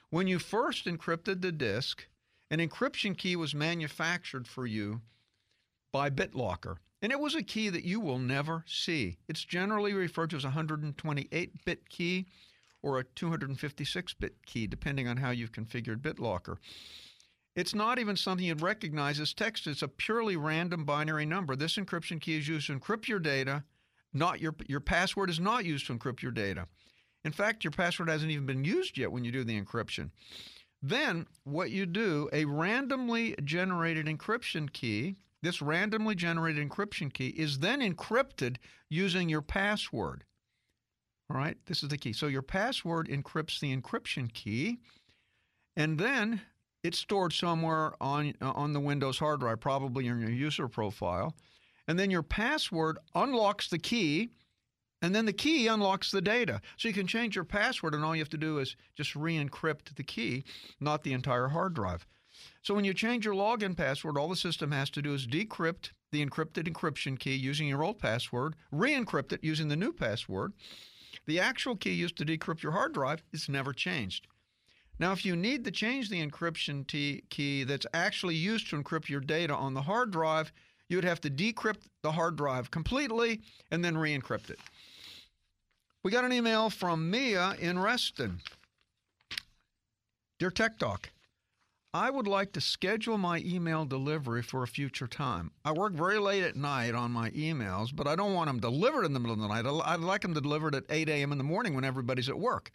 [0.10, 2.08] When you first encrypted the disk,
[2.50, 5.02] an encryption key was manufactured for you
[5.92, 6.78] by BitLocker.
[7.04, 9.18] And it was a key that you will never see.
[9.28, 12.28] It's generally referred to as a 128 bit key
[12.82, 16.58] or a 256 bit key, depending on how you've configured BitLocker.
[17.58, 19.68] It's not even something you'd recognize as text.
[19.68, 21.58] It's a purely random binary number.
[21.58, 23.66] This encryption key is used to encrypt your data.
[24.14, 26.68] Not your your password is not used to encrypt your data.
[27.26, 30.12] In fact, your password hasn't even been used yet when you do the encryption.
[30.82, 37.60] Then what you do, a randomly generated encryption key, this randomly generated encryption key is
[37.60, 38.56] then encrypted
[38.90, 40.24] using your password.
[41.30, 42.14] All right, this is the key.
[42.14, 44.80] So your password encrypts the encryption key,
[45.76, 46.42] and then
[46.82, 51.36] it's stored somewhere on uh, on the Windows hard drive, probably in your user profile.
[51.88, 54.30] And then your password unlocks the key,
[55.02, 56.62] and then the key unlocks the data.
[56.78, 59.38] So you can change your password, and all you have to do is just re
[59.38, 60.46] encrypt the key,
[60.80, 62.06] not the entire hard drive.
[62.62, 65.92] So when you change your login password, all the system has to do is decrypt
[66.12, 70.54] the encrypted encryption key using your old password, re encrypt it using the new password.
[71.26, 74.28] The actual key used to decrypt your hard drive is never changed.
[75.00, 79.22] Now, if you need to change the encryption key that's actually used to encrypt your
[79.22, 80.52] data on the hard drive,
[80.88, 83.42] you would have to decrypt the hard drive completely
[83.72, 84.60] and then re encrypt it.
[86.04, 88.42] We got an email from Mia in Reston.
[90.38, 91.10] Dear Tech Talk,
[91.96, 95.52] I would like to schedule my email delivery for a future time.
[95.64, 99.06] I work very late at night on my emails, but I don't want them delivered
[99.06, 99.66] in the middle of the night.
[99.86, 101.32] I'd like them delivered at 8 a.m.
[101.32, 102.72] in the morning when everybody's at work.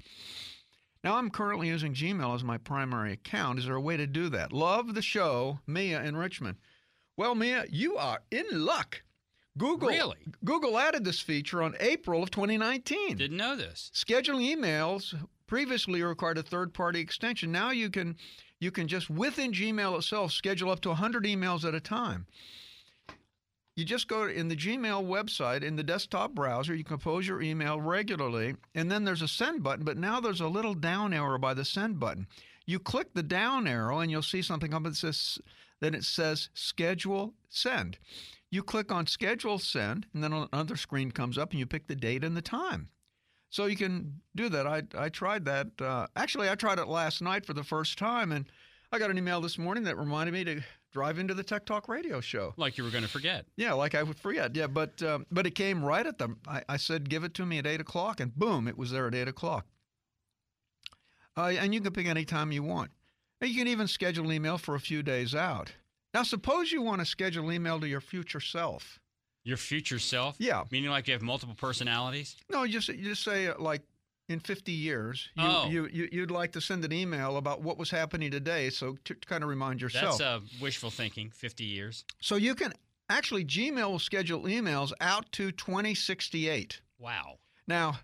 [1.02, 3.58] Now, I'm currently using Gmail as my primary account.
[3.58, 4.52] Is there a way to do that?
[4.52, 6.58] Love the show, Mia in Richmond.
[7.16, 9.02] Well, Mia, you are in luck.
[9.56, 10.18] Google really?
[10.44, 13.16] Google added this feature on April of 2019.
[13.16, 13.90] Didn't know this.
[13.92, 15.12] Scheduling emails
[15.48, 17.50] previously required a third-party extension.
[17.50, 18.16] Now you can
[18.60, 22.26] you can just within Gmail itself schedule up to 100 emails at a time.
[23.76, 27.80] You just go in the Gmail website in the desktop browser, you compose your email
[27.80, 31.54] regularly, and then there's a send button, but now there's a little down arrow by
[31.54, 32.26] the send button.
[32.66, 35.38] You click the down arrow and you'll see something up that says
[35.80, 37.98] then it says schedule send.
[38.50, 41.94] You click on schedule send, and then another screen comes up, and you pick the
[41.94, 42.88] date and the time.
[43.50, 44.66] So you can do that.
[44.66, 45.68] I, I tried that.
[45.80, 48.46] Uh, actually, I tried it last night for the first time, and
[48.92, 50.60] I got an email this morning that reminded me to
[50.92, 52.54] drive into the Tech Talk radio show.
[52.56, 53.46] Like you were going to forget.
[53.56, 54.54] Yeah, like I would forget.
[54.54, 56.34] Yeah, but uh, but it came right at the.
[56.46, 59.06] I, I, said, give it to me at eight o'clock, and boom, it was there
[59.06, 59.66] at eight o'clock.
[61.36, 62.90] Uh, and you can pick any time you want.
[63.40, 65.72] You can even schedule email for a few days out.
[66.12, 68.98] Now, suppose you want to schedule email to your future self.
[69.48, 70.36] Your future self?
[70.38, 70.64] Yeah.
[70.70, 72.36] Meaning like you have multiple personalities?
[72.50, 73.80] No, you just, you just say, like,
[74.28, 75.68] in 50 years, you, oh.
[75.70, 79.14] you, you, would like to send an email about what was happening today, so to,
[79.14, 80.18] to kind of remind yourself.
[80.18, 82.04] That's uh, wishful thinking, 50 years.
[82.20, 82.74] So you can
[83.08, 86.82] actually, Gmail will schedule emails out to 2068.
[86.98, 87.38] Wow.
[87.66, 88.00] Now,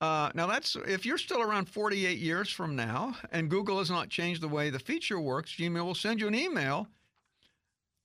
[0.00, 4.10] uh, now that's if you're still around 48 years from now, and Google has not
[4.10, 5.56] changed the way the feature works.
[5.58, 6.86] Gmail will send you an email,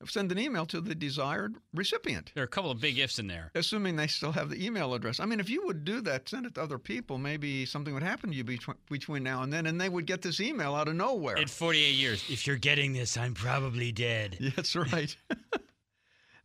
[0.10, 2.32] send an email to the desired recipient.
[2.36, 4.94] There are a couple of big ifs in there, assuming they still have the email
[4.94, 5.20] address.
[5.20, 7.18] I mean, if you would do that, send it to other people.
[7.18, 10.22] Maybe something would happen to you between between now and then, and they would get
[10.22, 11.38] this email out of nowhere.
[11.38, 14.38] In 48 years, if you're getting this, I'm probably dead.
[14.40, 15.16] Yeah, that's right.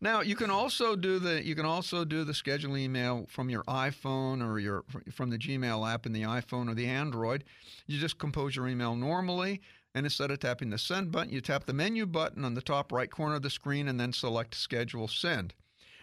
[0.00, 3.64] Now you can also do the you can also do the schedule email from your
[3.64, 7.44] iPhone or your from the Gmail app in the iPhone or the Android.
[7.86, 9.60] You just compose your email normally,
[9.94, 12.92] and instead of tapping the send button, you tap the menu button on the top
[12.92, 15.54] right corner of the screen and then select schedule send.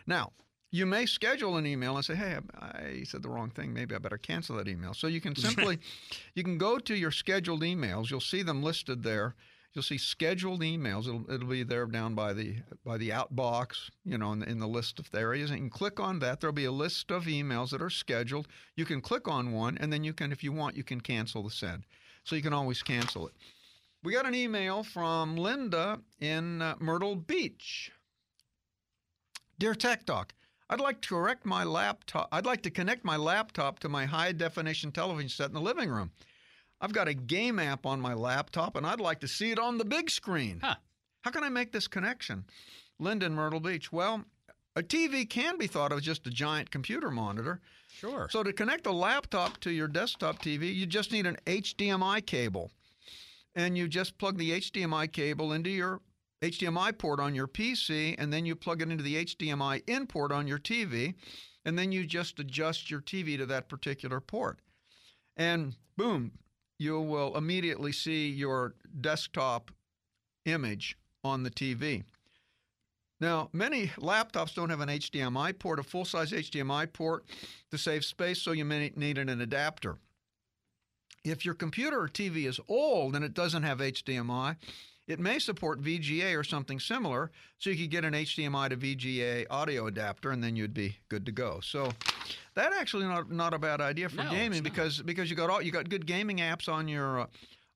[0.08, 0.34] Now,
[0.72, 3.74] you may schedule an email and say, "Hey, I said the wrong thing.
[3.74, 5.80] Maybe I better cancel that email." So you can simply
[6.34, 8.10] you can go to your scheduled emails.
[8.10, 9.36] You'll see them listed there
[9.76, 11.02] You'll see scheduled emails.
[11.02, 14.60] It'll, it'll be there down by the by the outbox, you know, in the, in
[14.60, 15.52] the list of areas.
[15.52, 16.40] And you can click on that.
[16.40, 18.48] There'll be a list of emails that are scheduled.
[18.78, 21.44] You can click on one, and then you can, if you want, you can cancel
[21.44, 21.84] the send.
[22.24, 23.34] So you can always cancel it.
[24.06, 27.92] We got an email from Linda in uh, Myrtle Beach.
[29.58, 30.32] Dear Tech Talk,
[30.70, 32.30] I'd like to correct my laptop.
[32.32, 35.90] I'd like to connect my laptop to my high definition television set in the living
[35.90, 36.12] room.
[36.80, 39.80] I've got a game app on my laptop and I'd like to see it on
[39.80, 40.60] the big screen.
[40.62, 40.76] Huh.
[41.22, 42.46] How can I make this connection?
[43.00, 43.92] Linden, Myrtle Beach.
[43.92, 44.24] Well,
[44.76, 47.60] a TV can be thought of as just a giant computer monitor.
[47.92, 48.28] Sure.
[48.30, 52.70] So to connect a laptop to your desktop TV, you just need an HDMI cable.
[53.56, 56.02] And you just plug the HDMI cable into your
[56.44, 60.32] HDMI port on your PC, and then you plug it into the HDMI in port
[60.32, 61.16] on your TV,
[61.64, 64.60] and then you just adjust your TV to that particular port.
[65.38, 66.34] And boom,
[66.78, 69.72] you will immediately see your desktop
[70.46, 72.04] image on the TV.
[73.22, 77.26] Now, many laptops don't have an HDMI port, a full size HDMI port
[77.72, 79.98] to save space, so you may need an adapter.
[81.26, 84.56] If your computer or TV is old and it doesn't have HDMI,
[85.08, 89.46] it may support VGA or something similar, so you could get an HDMI to VGA
[89.50, 91.60] audio adapter, and then you'd be good to go.
[91.62, 91.92] So
[92.54, 95.62] that actually not not a bad idea for No, gaming because because you got all
[95.62, 97.22] you got good gaming apps on your.
[97.22, 97.26] Uh,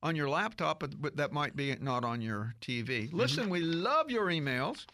[0.02, 3.12] on your laptop, but, but that might be not on your TV.
[3.12, 4.86] Listen, we love your emails.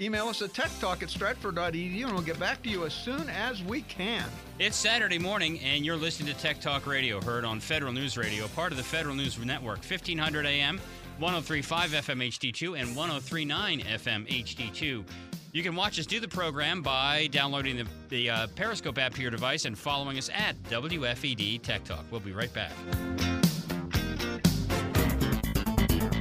[0.00, 3.62] Email us at techtalk at stratford.edu and we'll get back to you as soon as
[3.62, 4.24] we can.
[4.58, 8.48] It's Saturday morning, and you're listening to Tech Talk Radio, heard on Federal News Radio,
[8.48, 10.80] part of the Federal News Network, 1500 AM,
[11.18, 15.04] 1035 FM HD2, and 1039 FM HD2.
[15.52, 19.22] You can watch us do the program by downloading the, the uh, Periscope app to
[19.22, 22.04] your device and following us at WFED Tech Talk.
[22.10, 22.72] We'll be right back.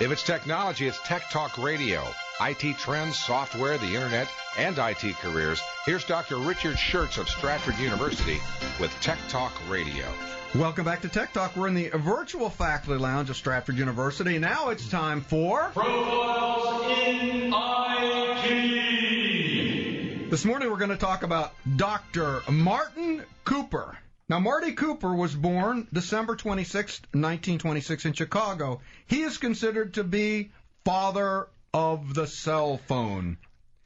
[0.00, 2.02] If it's technology, it's Tech Talk Radio.
[2.40, 5.60] IT trends, software, the internet, and IT careers.
[5.84, 6.38] Here's Dr.
[6.38, 8.40] Richard Shurtz of Stratford University
[8.80, 10.06] with Tech Talk Radio.
[10.54, 11.54] Welcome back to Tech Talk.
[11.54, 14.38] We're in the virtual faculty lounge of Stratford University.
[14.38, 20.30] Now it's time for Profiles in IT.
[20.30, 22.40] This morning we're going to talk about Dr.
[22.48, 23.98] Martin Cooper.
[24.30, 28.80] Now, Marty Cooper was born December 26, 1926, in Chicago.
[29.08, 30.52] He is considered to be
[30.84, 33.38] father of the cell phone.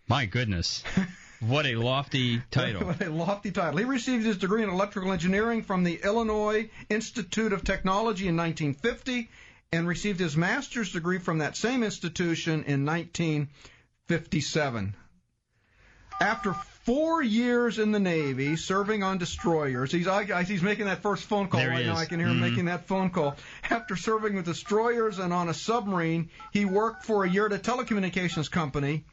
[0.07, 0.85] My goodness.
[1.41, 2.87] What a lofty title.
[2.87, 3.77] What a lofty title.
[3.77, 9.29] He received his degree in electrical engineering from the Illinois Institute of Technology in 1950
[9.71, 14.97] and received his master's degree from that same institution in 1957.
[16.21, 21.25] After four years in the Navy, serving on destroyers, he's I, he's making that first
[21.25, 21.97] phone call There right now.
[21.97, 22.51] I can hear him Mhm.
[22.51, 23.37] making that phone call.
[23.71, 27.59] After serving with destroyers and on a submarine, he worked for a year at a
[27.59, 29.05] telecommunications company.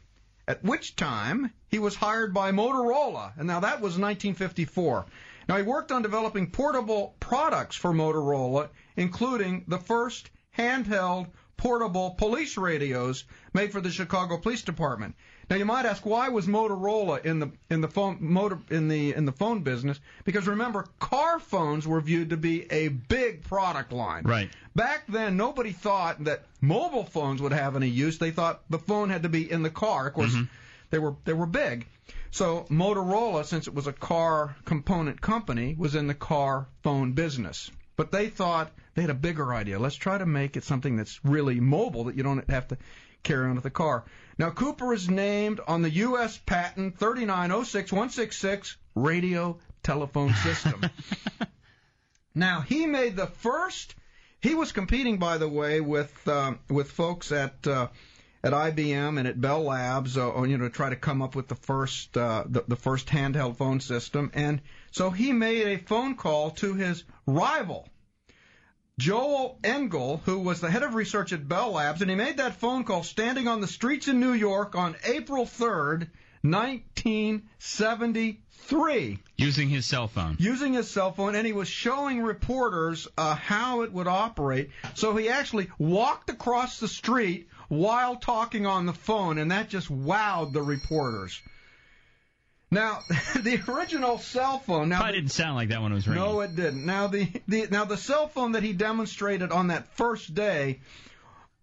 [0.47, 5.05] At which time he was hired by Motorola, and now that was 1954.
[5.47, 11.27] Now he worked on developing portable products for Motorola, including the first handheld
[11.61, 15.13] portable police radios made for the Chicago Police Department.
[15.47, 19.13] Now you might ask why was Motorola in the in the phone motor in the
[19.13, 19.99] in the phone business?
[20.23, 24.23] Because remember, car phones were viewed to be a big product line.
[24.23, 24.49] Right.
[24.75, 28.17] Back then, nobody thought that mobile phones would have any use.
[28.17, 30.07] They thought the phone had to be in the car.
[30.07, 30.45] Of course, mm-hmm.
[30.89, 31.85] they were they were big.
[32.31, 37.69] So Motorola, since it was a car component company, was in the car phone business.
[38.01, 39.77] But they thought they had a bigger idea.
[39.77, 42.77] Let's try to make it something that's really mobile that you don't have to
[43.21, 44.05] carry on with the car.
[44.39, 46.39] Now Cooper is named on the U.S.
[46.43, 50.81] patent 3906166 radio telephone system.
[52.33, 53.93] Now he made the first.
[54.39, 57.89] He was competing, by the way, with um, with folks at uh,
[58.43, 61.47] at IBM and at Bell Labs, uh, you know, to try to come up with
[61.47, 64.31] the first uh, the, the first handheld phone system.
[64.33, 64.61] And
[64.91, 67.87] so he made a phone call to his rival,
[68.99, 72.57] Joel Engel, who was the head of research at Bell Labs, and he made that
[72.57, 76.07] phone call standing on the streets in New York on April 3rd,
[76.43, 80.35] 1973 Using his cell phone.
[80.39, 84.69] using his cell phone, and he was showing reporters uh, how it would operate.
[84.93, 89.89] So he actually walked across the street while talking on the phone, and that just
[89.89, 91.41] wowed the reporters.
[92.71, 92.99] Now,
[93.35, 94.89] the original cell phone.
[94.89, 96.23] Now, Probably didn't sound like that when it was ringing.
[96.23, 96.85] no, it didn't.
[96.85, 100.79] Now the, the now the cell phone that he demonstrated on that first day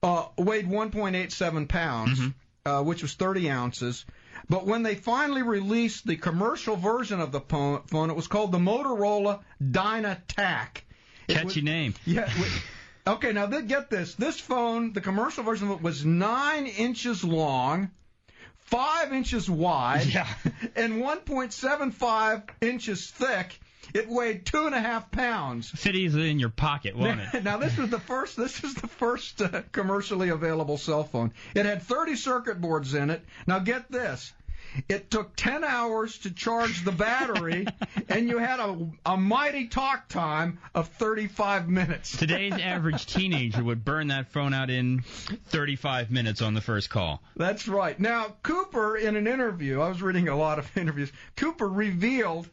[0.02, 2.20] uh, weighed 1.87 pounds,
[2.66, 4.04] uh, which was 30 ounces.
[4.50, 8.58] But when they finally released the commercial version of the phone, it was called the
[8.58, 10.82] Motorola DynaTAC.
[11.28, 11.94] Catchy was, name.
[12.06, 12.30] Yeah.
[13.06, 14.14] okay, now get this.
[14.14, 17.90] This phone, the commercial version of it was nine inches long,
[18.68, 20.28] five inches wide, yeah.
[20.76, 23.58] and 1.75 inches thick.
[23.94, 25.70] It weighed two and a half pounds.
[25.70, 27.42] Fit easily in your pocket, won't it?
[27.44, 28.36] now this was the first.
[28.36, 31.32] This is the first uh, commercially available cell phone.
[31.54, 33.24] It had 30 circuit boards in it.
[33.46, 34.32] Now get this.
[34.88, 37.66] It took 10 hours to charge the battery,
[38.08, 42.16] and you had a, a mighty talk time of 35 minutes.
[42.16, 45.00] Today's average teenager would burn that phone out in
[45.48, 47.22] 35 minutes on the first call.
[47.36, 47.98] That's right.
[47.98, 52.48] Now, Cooper, in an interview, I was reading a lot of interviews, Cooper revealed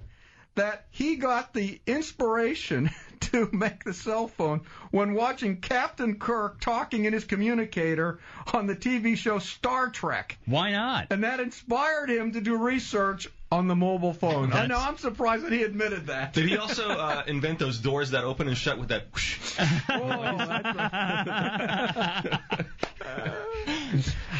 [0.56, 2.89] that he got the inspiration
[3.20, 8.20] to make the cell phone when watching Captain Kirk talking in his communicator
[8.53, 10.38] on the TV show Star Trek.
[10.45, 11.08] Why not?
[11.12, 14.49] And that inspired him to do research on the mobile phone.
[14.49, 14.64] That's...
[14.64, 16.34] I know, I'm surprised that he admitted that.
[16.34, 19.39] Did he also uh, invent those doors that open and shut with that whoosh?
[19.60, 20.10] oh,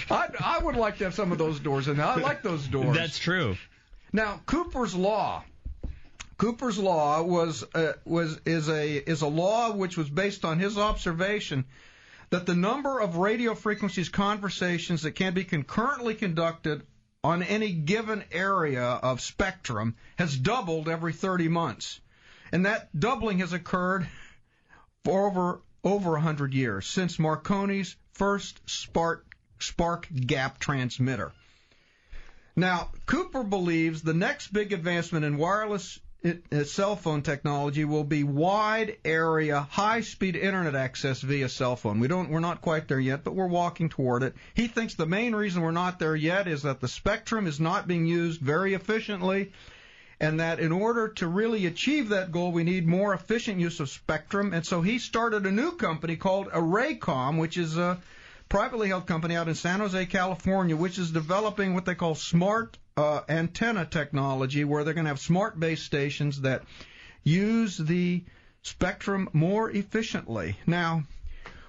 [0.10, 2.06] I, I would like to have some of those doors in there.
[2.06, 2.96] I like those doors.
[2.96, 3.58] That's true.
[4.12, 5.44] Now, Cooper's Law
[6.38, 10.78] Cooper's law was uh, was is a is a law which was based on his
[10.78, 11.66] observation
[12.30, 16.86] that the number of radio frequencies conversations that can be concurrently conducted
[17.24, 22.00] on any given area of spectrum has doubled every 30 months.
[22.52, 24.08] And that doubling has occurred
[25.04, 29.26] for over over 100 years since Marconi's first spark
[29.60, 31.32] spark gap transmitter.
[32.56, 36.00] Now, Cooper believes the next big advancement in wireless
[36.64, 42.00] cell phone technology will be wide area, high speed internet access via cell phone.
[42.00, 44.36] We don't, we're not quite there yet, but we're walking toward it.
[44.54, 47.88] He thinks the main reason we're not there yet is that the spectrum is not
[47.88, 49.52] being used very efficiently,
[50.20, 53.90] and that in order to really achieve that goal, we need more efficient use of
[53.90, 54.54] spectrum.
[54.54, 58.00] And so he started a new company called ArrayComm, which is a
[58.50, 62.78] privately held company out in San Jose, California, which is developing what they call smart
[62.98, 66.64] uh, antenna technology where they're going to have smart base stations that
[67.24, 68.24] use the
[68.62, 70.58] spectrum more efficiently.
[70.66, 71.04] Now,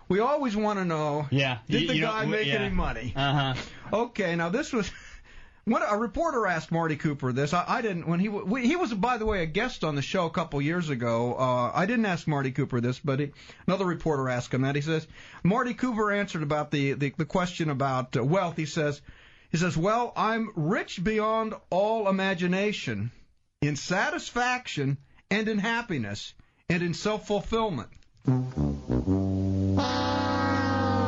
[0.08, 2.54] we always want to know yeah, did you, the you guy make yeah.
[2.54, 3.12] any money?
[3.16, 3.54] Uh-huh.
[3.92, 4.88] Okay, now this was
[5.64, 7.52] when a reporter asked Marty Cooper this.
[7.52, 10.02] I, I didn't when he we, he was by the way a guest on the
[10.02, 11.34] show a couple years ago.
[11.34, 13.32] Uh, I didn't ask Marty Cooper this, but he,
[13.66, 14.76] another reporter asked him that.
[14.76, 15.08] He says
[15.42, 18.56] Marty Cooper answered about the the, the question about uh, wealth.
[18.56, 19.02] He says
[19.50, 23.10] he says, Well, I'm rich beyond all imagination
[23.60, 24.98] in satisfaction
[25.30, 26.34] and in happiness
[26.68, 27.90] and in self fulfillment.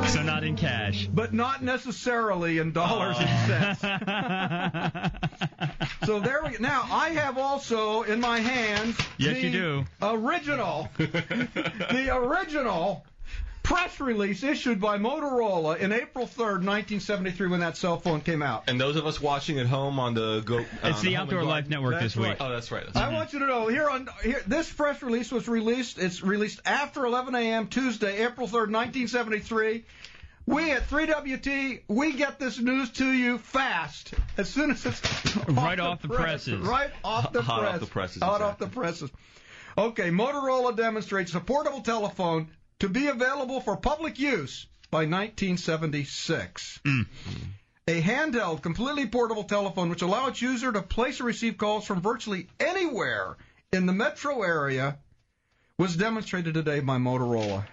[0.09, 1.09] So not in cash.
[1.13, 3.25] But not necessarily in dollars oh.
[3.25, 3.81] and cents.
[6.07, 6.57] so there we go.
[6.61, 9.85] Now I have also in my hands yes, the you do.
[10.01, 13.05] original the original
[13.69, 18.65] press release issued by Motorola in April 3rd, 1973, when that cell phone came out.
[18.67, 20.65] And those of us watching at home on the go.
[20.83, 22.29] It's the Outdoor Life Network that's this week.
[22.29, 22.37] Right.
[22.41, 22.87] Oh, that's right.
[22.87, 23.15] That's I right.
[23.15, 25.99] want you to know here on here this press release was released.
[25.99, 27.67] It's released after 11 a.m.
[27.69, 29.85] Tuesday, April 3rd, 1973.
[30.47, 35.79] We at 3WT, we get this news to you fast as soon as it's right
[35.79, 36.67] off, off the, the presses.
[36.67, 37.75] Right off the Hot press.
[37.75, 38.23] off the presses.
[38.23, 38.47] Hot exactly.
[38.47, 39.11] off the presses.
[39.77, 42.49] Okay, Motorola demonstrates a portable telephone
[42.81, 46.81] to be available for public use by 1976.
[46.85, 47.07] Mm.
[47.89, 52.03] A handheld, completely portable telephone which allows its user to place or receive calls from
[52.03, 53.37] virtually anywhere
[53.73, 54.99] in the metro area
[55.79, 57.65] was demonstrated today by Motorola.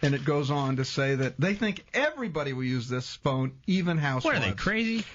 [0.00, 3.98] And it goes on to say that they think everybody will use this phone, even
[3.98, 4.24] housewives.
[4.24, 5.04] What are they, crazy?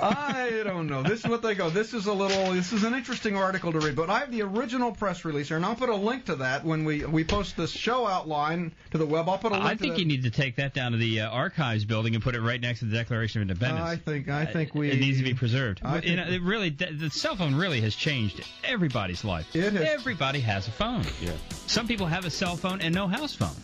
[0.00, 1.02] I don't know.
[1.02, 1.70] This is what they go.
[1.70, 2.52] This is a little.
[2.52, 3.96] This is an interesting article to read.
[3.96, 6.64] But I have the original press release here, and I'll put a link to that
[6.64, 9.28] when we we post this show outline to the web.
[9.28, 9.64] I'll put a link.
[9.64, 12.22] I think to you need to take that down to the uh, archives building and
[12.22, 13.86] put it right next to the Declaration of Independence.
[13.86, 14.90] I think I think we.
[14.90, 15.80] It needs to be preserved.
[15.84, 19.54] I you know, it really, the cell phone really has changed everybody's life.
[19.54, 19.82] It has.
[19.82, 21.04] Everybody has a phone.
[21.20, 21.32] Yeah.
[21.66, 23.56] Some people have a cell phone and no house phone.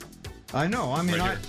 [0.55, 0.93] I know.
[0.93, 1.41] I mean, Right I, here.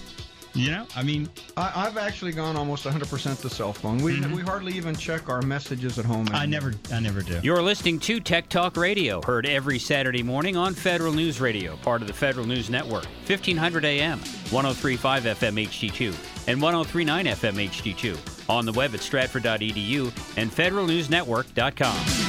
[0.53, 3.99] You know, I mean, I I've actually gone almost 100% to cell phone.
[3.99, 4.33] We mm-hmm.
[4.35, 6.27] we hardly even check our messages at home.
[6.31, 7.39] I never, I never do.
[7.43, 12.01] You're listening to Tech Talk Radio, heard every Saturday morning on Federal News Radio, part
[12.01, 18.49] of the Federal News Network, 1500 AM, 1035 FM HD2, and 1039 FM HD2.
[18.49, 20.05] On the web at stratford.edu
[20.37, 22.28] and federalnewsnetwork.com.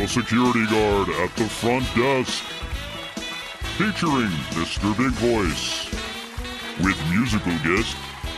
[0.00, 2.44] the security guard at the front desk,
[3.76, 4.96] featuring Mr.
[4.96, 5.90] Big Voice,
[6.84, 7.96] with musical guest,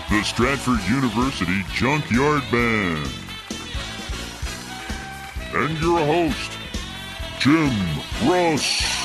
[0.09, 3.11] the Stratford University Junkyard Band,
[5.53, 6.53] and your host,
[7.41, 7.77] Jim
[8.27, 9.00] Russ.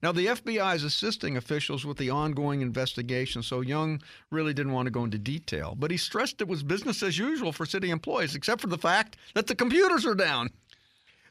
[0.04, 4.84] Now, the FBI is assisting officials with the ongoing investigation, so Young really didn't want
[4.84, 5.74] to go into detail.
[5.78, 9.16] But he stressed it was business as usual for city employees, except for the fact
[9.32, 10.50] that the computers are down.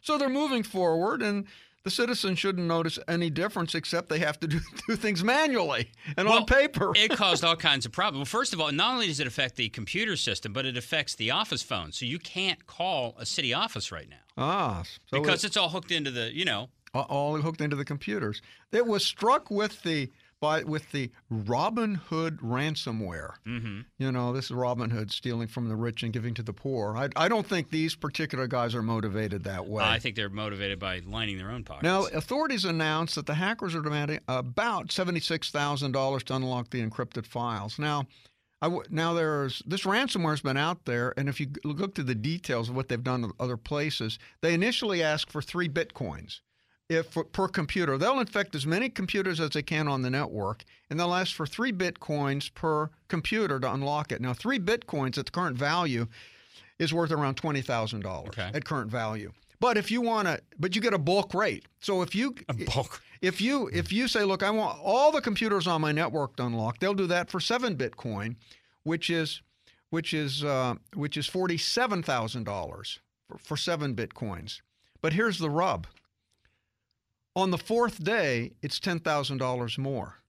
[0.02, 1.46] So they're moving forward, and
[1.84, 6.28] the citizens shouldn't notice any difference except they have to do, do things manually and
[6.28, 6.94] well, on paper.
[6.96, 8.22] it caused all kinds of problems.
[8.22, 11.14] Well, first of all, not only does it affect the computer system, but it affects
[11.14, 11.92] the office phone.
[11.92, 14.16] So you can't call a city office right now.
[14.36, 17.86] Ah, so because it, it's all hooked into the, you know, all hooked into the
[17.86, 18.42] computers.
[18.72, 23.36] It was struck with the by with the Robin Hood ransomware.
[23.48, 23.82] Mm-hmm.
[23.98, 26.98] You know, this is Robin Hood stealing from the rich and giving to the poor.
[26.98, 29.86] I, I don't think these particular guys are motivated that way.
[29.86, 31.84] I think they're motivated by lining their own pockets.
[31.84, 36.86] Now, authorities announced that the hackers are demanding about seventy-six thousand dollars to unlock the
[36.86, 37.80] encrypted files.
[37.80, 38.08] Now,
[38.62, 42.16] I w- now there's this ransomware's been out there, and if you look to the
[42.16, 46.42] details of what they've done in other places, they initially ask for three bitcoins
[46.94, 47.98] if per computer.
[47.98, 51.46] They'll infect as many computers as they can on the network, and they'll ask for
[51.46, 54.22] three bitcoins per computer to unlock it.
[54.22, 56.08] Now, three bitcoins at the current value
[56.80, 58.52] is worth around twenty thousand dollars Okay.
[58.54, 59.32] at current value.
[59.60, 61.66] But if you want to, but you get a bulk rate.
[61.80, 65.22] So if you a bulk, if you if you say, look, I want all the
[65.22, 68.36] computers on my network to unlock, they'll do that for seven Bitcoin,
[68.84, 69.42] which is
[69.90, 73.00] which is uh, which is forty seven thousand dollars
[73.38, 74.62] for seven bitcoins.
[75.02, 75.88] But here's the rub.
[77.36, 80.20] On the fourth day, it's ten thousand dollars more.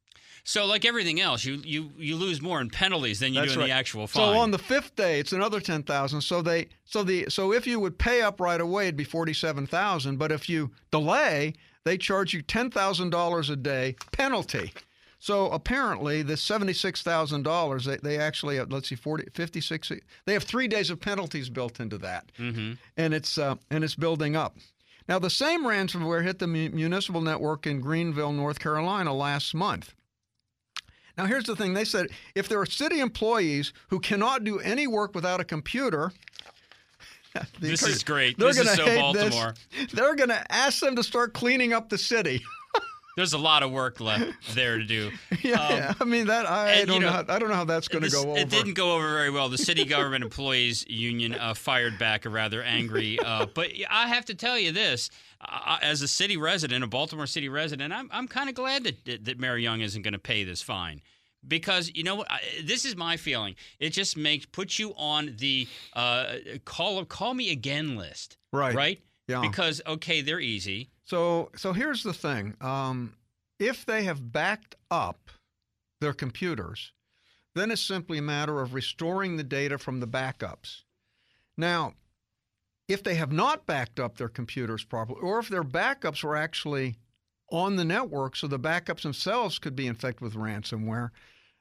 [0.46, 3.60] So, like everything else, you you you lose more in penalties than you That's do
[3.60, 3.66] in right.
[3.68, 4.34] the actual fine.
[4.34, 6.20] So on the fifth day, it's another ten thousand.
[6.20, 9.32] So they so the so if you would pay up right away, it'd be forty
[9.32, 10.18] seven thousand.
[10.18, 14.72] But if you delay, they charge you ten thousand dollars a day penalty.
[15.18, 19.92] So apparently, the seventy-six thousand dollars, they, they actually have, let's see, 40, 56,
[20.26, 22.74] They have three days of penalties built into that, mm-hmm.
[22.98, 24.58] and it's uh, and it's building up.
[25.08, 29.94] Now, the same ransomware hit the municipal network in Greenville, North Carolina, last month.
[31.18, 34.86] Now, here's the thing: they said if there are city employees who cannot do any
[34.86, 36.12] work without a computer.
[37.58, 38.38] This is great.
[38.38, 39.54] they're This gonna so hate Baltimore.
[39.76, 39.90] This.
[39.90, 42.44] They're going to ask them to start cleaning up the city.
[43.16, 45.12] There's a lot of work left there to do.
[45.42, 45.94] yeah, Um, yeah.
[46.00, 47.06] I mean that I and, don't you know.
[47.06, 48.38] know, how, I don't know how that's going to go over.
[48.38, 49.48] It didn't go over very well.
[49.48, 53.18] The city government employees union uh, fired back, a rather angry.
[53.24, 55.10] Uh, but I have to tell you this:
[55.40, 59.24] uh, as a city resident, a Baltimore city resident, I'm I'm kind of glad that
[59.24, 61.00] that Mayor Young isn't going to pay this fine.
[61.46, 62.28] Because you know what,
[62.64, 63.54] this is my feeling.
[63.78, 68.74] It just makes puts you on the uh, call call me again list, Right.
[68.74, 69.00] Right.
[69.28, 69.40] Yeah.
[69.42, 70.90] Because okay, they're easy.
[71.04, 73.14] So, so here's the thing: um,
[73.58, 75.30] if they have backed up
[76.00, 76.92] their computers,
[77.54, 80.82] then it's simply a matter of restoring the data from the backups.
[81.56, 81.94] Now,
[82.88, 86.96] if they have not backed up their computers properly, or if their backups were actually
[87.50, 91.10] on the network, so the backups themselves could be infected with ransomware,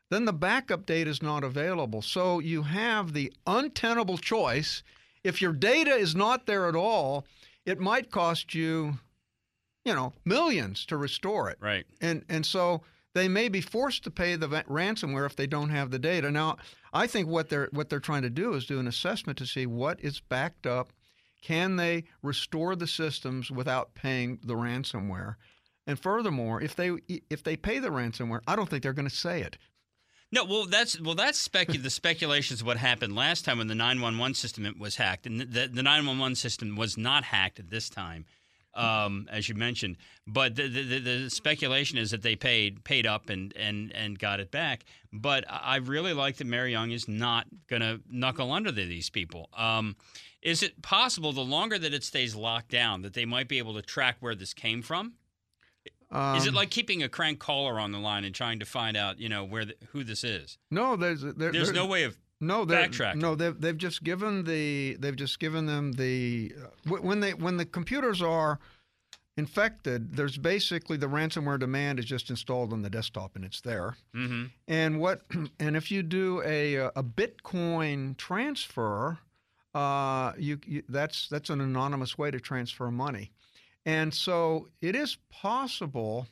[0.09, 2.01] then the backup data is not available.
[2.01, 4.83] So you have the untenable choice.
[5.23, 7.25] If your data is not there at all,
[7.65, 8.99] it might cost you,
[9.85, 11.57] you know, millions to restore it.
[11.59, 11.85] Right.
[12.01, 15.91] And and so they may be forced to pay the ransomware if they don't have
[15.91, 16.31] the data.
[16.31, 16.57] Now,
[16.91, 19.65] I think what they're what they're trying to do is do an assessment to see
[19.65, 20.93] what is backed up.
[21.41, 25.35] Can they restore the systems without paying the ransomware?
[25.85, 26.91] And furthermore, if they
[27.29, 29.57] if they pay the ransomware, I don't think they're going to say it.
[30.31, 33.75] No, well, that's well, that's specu- the speculations of what happened last time when the
[33.75, 38.25] 911 system was hacked, and the, the 911 system was not hacked at this time,
[38.75, 39.97] um, as you mentioned.
[40.27, 44.17] But the, the, the, the speculation is that they paid paid up and, and, and
[44.17, 44.85] got it back.
[45.11, 49.09] But I really like that Mayor Young is not going to knuckle under to these
[49.09, 49.49] people.
[49.55, 49.95] Um,
[50.41, 53.75] is it possible, the longer that it stays locked down, that they might be able
[53.75, 55.13] to track where this came from?
[56.35, 58.95] is it Um, like keeping a crank caller on the line and trying to find
[58.95, 60.57] out, you know, where the, who this is?
[60.69, 63.35] No, there's there, There's there- no way of no they're no.
[63.35, 67.65] They've they've just given the they've just given them the uh, when they when the
[67.65, 68.59] computers are
[69.37, 73.95] infected, there's basically the ransomware demand is just installed on the desktop and it's there.
[74.15, 74.45] Mm-hmm.
[74.67, 75.21] And what
[75.59, 79.17] and if you do a a Bitcoin transfer,
[79.73, 83.31] uh, you, you that's that's an anonymous way to transfer money,
[83.85, 86.27] and so it is possible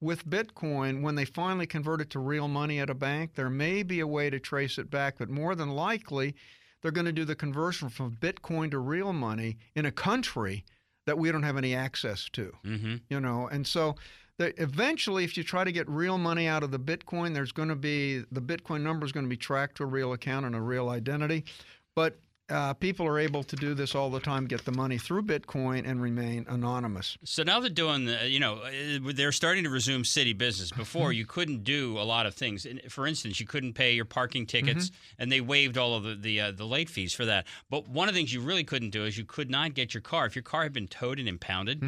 [0.00, 3.82] with Bitcoin when they finally convert it to real money at a bank, there may
[3.82, 6.34] be a way to trace it back, but more than likely,
[6.80, 10.64] they're going to do the conversion from Bitcoin to real money in a country
[11.06, 12.96] that we don't have any access to Mm-hmm.
[13.08, 13.94] you know and so
[14.36, 17.70] the, eventually if you try to get real money out of the bitcoin there's going
[17.70, 20.54] to be the bitcoin number is going to be tracked to a real account and
[20.54, 21.44] a real identity
[21.96, 22.18] but
[22.50, 25.88] uh, people are able to do this all the time get the money through bitcoin
[25.88, 30.04] and remain anonymous So now they're doing, the, you know, uh, they're starting to resume
[30.04, 30.70] city business.
[30.72, 32.66] Before you couldn't do a lot of things.
[32.88, 36.40] For instance, you couldn't pay your parking tickets, and they waived all of the the,
[36.40, 37.46] uh, the late fees for that.
[37.70, 40.00] But one of the things you really couldn't do is you could not get your
[40.00, 41.80] car if your car had been towed and impounded.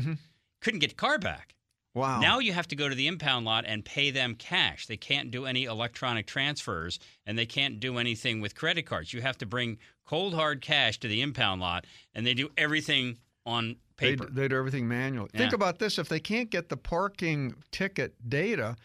[0.61, 1.55] Couldn't get your car back.
[1.95, 4.87] Wow Now you have to go to the impound lot and pay them cash.
[4.87, 9.13] They can't do any electronic transfers and they can't do anything with credit cards.
[9.13, 13.19] You have to bring cold hard cash to the impound lot and they do everything
[13.47, 14.29] on they, paper.
[14.31, 18.77] they do everything manually think about this if they can't get the parking ticket data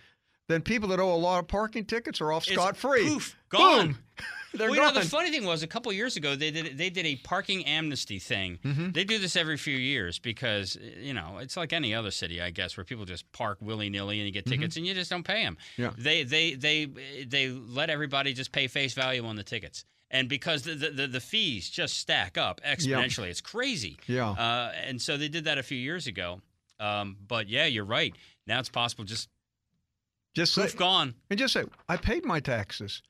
[0.48, 3.04] then people that owe a lot of parking tickets are off scot free.
[3.04, 3.88] poof, gone.
[3.88, 3.98] Boom.
[4.58, 6.90] They're well, you know, the funny thing was a couple years ago they did they
[6.90, 8.60] did a parking amnesty thing.
[8.64, 8.92] Mm-hmm.
[8.92, 12.52] They do this every few years because you know it's like any other city, I
[12.52, 15.26] guess, where people just park willy nilly and you get tickets and you just don't
[15.26, 15.58] pay them.
[15.78, 15.82] Mm-hmm.
[15.82, 15.92] Yeah.
[15.98, 16.86] They they they
[17.28, 19.84] they let everybody just pay face value on the tickets.
[20.12, 23.98] And because the, the, the, fees just stack up exponentially, it's crazy.
[24.08, 24.30] Yeah.
[24.30, 26.42] Uh, and so they did that a few years ago.
[26.80, 28.16] Um, but yeah, you're right.
[28.48, 29.30] Now it's possible just
[30.36, 31.16] just poof say, gone.
[31.30, 33.02] and just say, I paid my taxes.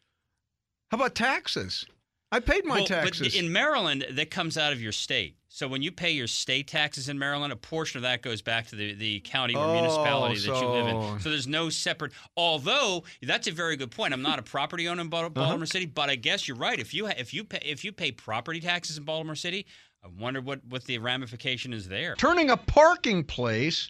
[0.91, 1.86] How about taxes?
[2.32, 3.34] I paid my Well, taxes.
[3.34, 5.38] But in Maryland, that comes out of your state.
[5.47, 8.67] So when you pay your state taxes in Maryland, a portion of that goes back
[8.67, 11.19] to the, the county or Oh, municipality that you live in.
[11.21, 12.11] So there's no separate.
[12.36, 14.13] Although that's a very good point.
[14.13, 15.65] I'm not a property owner in Baltimore Uh-huh.
[15.65, 16.78] City, but I guess you're right.
[16.78, 19.65] If you if you pay if you pay property taxes in Baltimore City,
[20.03, 22.15] I wonder what what the ramification is there.
[22.15, 23.89] Turning a parking place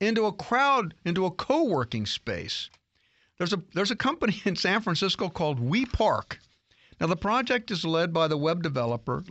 [0.00, 2.68] into a crowd, into a co-working space.
[3.38, 6.38] There's a there's a company in San Francisco called WePark.
[7.00, 9.24] Now the project is led by the web developer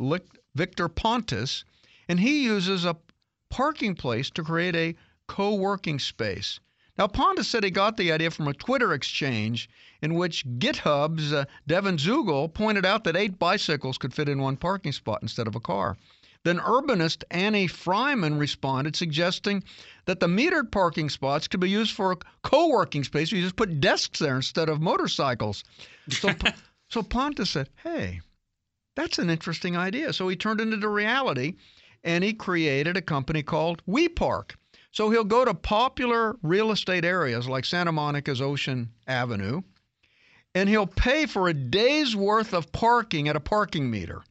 [0.56, 1.64] Victor Pontis,
[2.08, 2.98] and he uses a
[3.50, 4.96] parking place to create a
[5.28, 6.60] co-working space.
[6.98, 9.70] Now Pontis said he got the idea from a Twitter exchange
[10.02, 14.58] in which GitHub's uh, Devin Zugel pointed out that eight bicycles could fit in one
[14.58, 15.98] parking spot instead of a car.
[16.44, 19.64] Then urbanist Annie Fryman responded, suggesting
[20.06, 23.32] that the metered parking spots could be used for a co-working space.
[23.32, 25.64] You just put desks there instead of motorcycles.
[26.10, 26.34] So,
[26.90, 28.20] so Pontis said, "Hey,
[28.96, 31.56] that's an interesting idea." So he turned it into reality,
[32.04, 34.56] and he created a company called WePark.
[34.92, 39.62] So he'll go to popular real estate areas like Santa Monica's Ocean Avenue,
[40.54, 44.24] and he'll pay for a day's worth of parking at a parking meter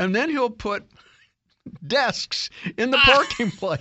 [0.00, 0.82] and then he'll put
[1.86, 2.48] desks
[2.78, 3.78] in the parking place.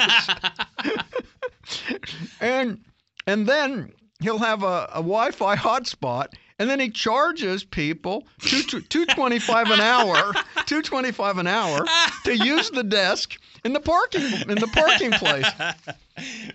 [2.42, 2.80] and
[3.26, 9.06] and then he'll have a, a Wi-Fi hotspot, and then he charges people two two
[9.06, 10.34] twenty five an hour,
[10.66, 11.86] two twenty five an hour
[12.26, 15.50] to use the desk in the parking in the parking place.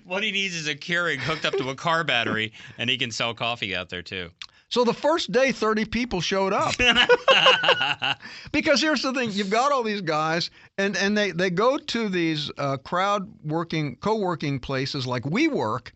[0.05, 3.11] what he needs is a Keurig hooked up to a car battery, and he can
[3.11, 4.31] sell coffee out there too.
[4.75, 6.75] So the first day, 30 people showed up.
[8.53, 12.09] because here's the thing: you've got all these guys, and and they they go to
[12.09, 15.93] these uh, crowd working, co-working places like WeWork.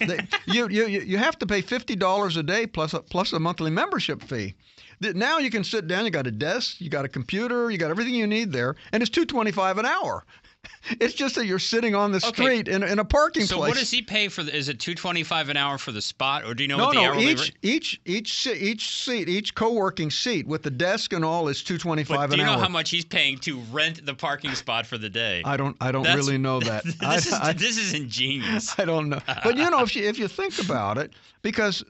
[0.00, 3.40] They, you you you have to pay fifty dollars a day plus a, plus a
[3.40, 4.54] monthly membership fee.
[5.00, 6.04] Now you can sit down.
[6.04, 9.02] You got a desk, you got a computer, you got everything you need there, and
[9.02, 10.26] it's two twenty five an hour.
[11.00, 12.28] It's just that you're sitting on the Okay.
[12.32, 13.68] street in, in a parking So place.
[13.68, 14.42] what does he pay for?
[14.42, 16.78] The, is it two twenty five an hour for the spot, or do you know
[16.78, 17.08] no, what the no.
[17.12, 17.52] hourly Each rate?
[17.62, 22.04] each each each seat, each co-working seat with the desk and all is two twenty
[22.04, 22.60] five do you know hour.
[22.60, 25.42] how much he's paying to rent the parking spot for the day?
[25.44, 26.84] I don't I don't That's- really know that.
[26.86, 28.74] this, I, is, I, this is ingenious.
[28.78, 29.20] I don't know.
[29.44, 31.84] But you know, if you if you think about it, because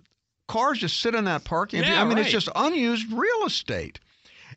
[0.48, 1.84] cars just sit in that parking.
[1.84, 4.00] Yeah, I mean, it's just unused real estate.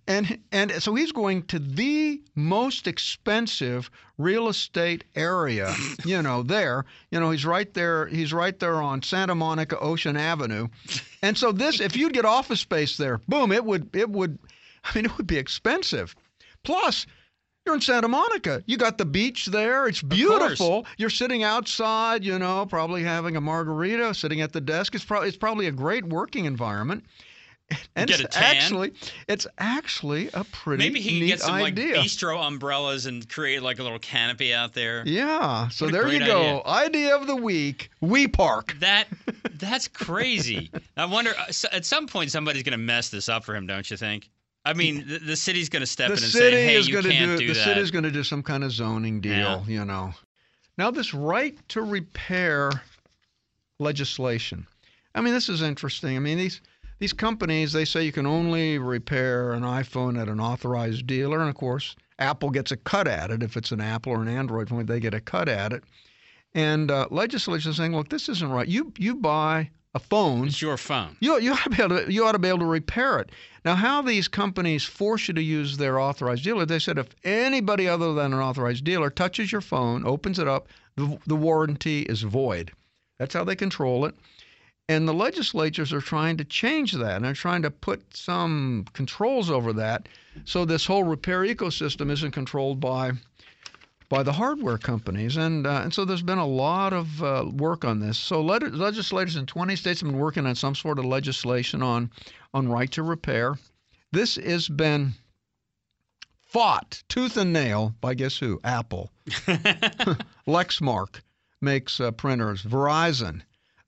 [0.08, 5.74] And and so he's going to the most expensive real estate area,
[6.06, 6.86] you know, there.
[7.12, 8.08] You know, he's right there.
[8.08, 10.68] He's right there on Santa Monica Ocean Avenue.
[11.22, 14.40] And so this, if you'd get office space there, boom, it would it would,
[14.84, 16.16] I mean, it would be expensive.
[16.64, 17.06] Plus,
[17.66, 18.64] you're in Santa Monica.
[18.66, 19.88] You got the beach there.
[19.88, 20.88] It's beautiful.
[20.98, 24.96] You're sitting outside, you know, probably having a margarita, sitting at the desk.
[24.96, 27.06] It's probably it's probably a great working environment.
[27.96, 28.56] And Get a tan.
[28.56, 28.94] actually
[29.28, 31.96] it's actually a pretty Maybe he neat can get some idea.
[31.98, 35.04] like bistro umbrellas and create like a little canopy out there.
[35.06, 35.68] yeah.
[35.70, 36.62] So What there you go.
[36.66, 37.16] Idea.
[37.16, 37.90] of the week.
[38.02, 38.76] We park.
[38.80, 39.08] That
[39.56, 40.72] that's crazy.
[40.98, 43.90] I wonder uh, at some point somebody's going to mess this up for him, don't
[43.92, 44.30] you think?
[44.64, 47.04] I mean, the, the city's going to step the in and say, "Hey, you can't
[47.04, 50.14] do, do, the that." city's going to do some kind of zoning deal, you know.
[50.78, 52.72] Now this right to repair
[53.80, 54.68] legislation.
[55.16, 56.16] I mean, this is interesting.
[56.16, 56.62] I mean, these
[57.02, 61.50] these companies they say you can only repair an iPhone at an authorized dealer, and
[61.50, 64.70] of course, Apple gets a cut at it if it's an Apple or an Android
[64.70, 64.86] phone.
[64.86, 65.84] They get a cut at it.
[66.54, 68.68] And uh, legislation is saying, look, this isn't right.
[68.68, 70.46] You you buy a phone.
[70.46, 71.18] It's your phone.
[71.22, 73.32] You, you ought to be able to you ought to be able to repair it.
[73.66, 76.68] Now, how these companies force you to use their authorized dealer?
[76.68, 80.68] They said if anybody other than an authorized dealer touches your phone, opens it up,
[80.98, 82.72] the, the warranty is void.
[83.18, 84.14] That's how they control it.
[84.92, 89.50] And the legislatures are trying to change that, and they're trying to put some controls
[89.50, 90.10] over that,
[90.44, 93.14] so this whole repair ecosystem isn't controlled by
[94.10, 95.38] by the hardware companies.
[95.38, 98.18] And uh, and so there's been a lot of uh, work on this.
[98.18, 102.12] So leg- legislators in 20 states have been working on some sort of legislation on
[102.54, 103.58] on right to repair.
[104.12, 105.14] This has been
[106.42, 108.60] fought tooth and nail by guess who?
[108.66, 109.10] Apple.
[110.46, 111.22] Lexmark
[111.62, 112.62] makes uh, printers.
[112.64, 113.44] Verizon.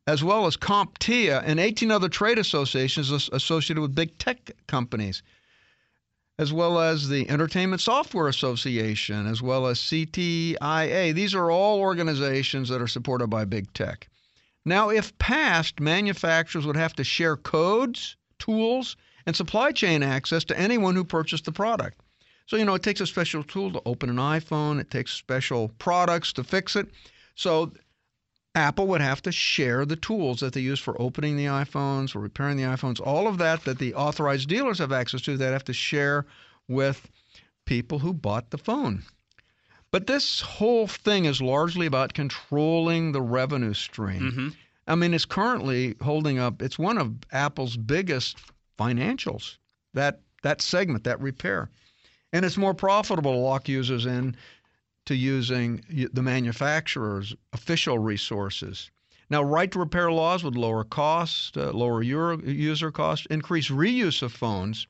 [0.05, 5.23] As well as CompTIA and 18 other trade associations associated with big tech companies,
[6.37, 11.13] as well as the Entertainment Software Association, as well as CTIA.
[11.13, 14.09] These are all organizations that are supported by big tech.
[14.65, 20.59] Now, if passed, manufacturers would have to share codes, tools, and supply chain access to
[20.59, 22.01] anyone who purchased the product.
[22.45, 25.69] So, you know, it takes a special tool to open an iPhone, it takes special
[25.79, 26.87] products to fix it.
[27.35, 27.71] So,
[28.55, 32.19] Apple would have to share the tools that they use for opening the iPhones, for
[32.19, 35.63] repairing the iPhones, all of that that the authorized dealers have access to, they'd have
[35.63, 36.25] to share
[36.67, 37.09] with
[37.65, 39.03] people who bought the phone.
[39.91, 44.21] But this whole thing is largely about controlling the revenue stream.
[44.21, 44.47] Mm-hmm.
[44.87, 48.37] I mean, it's currently holding up, it's one of Apple's biggest
[48.77, 49.57] financials,
[49.93, 51.69] that, that segment, that repair.
[52.33, 54.35] And it's more profitable to lock users in
[55.05, 55.83] to using
[56.13, 58.89] the manufacturer's official resources.
[59.29, 64.31] Now, right to repair laws would lower cost, uh, lower user cost, increase reuse of
[64.31, 64.85] phones,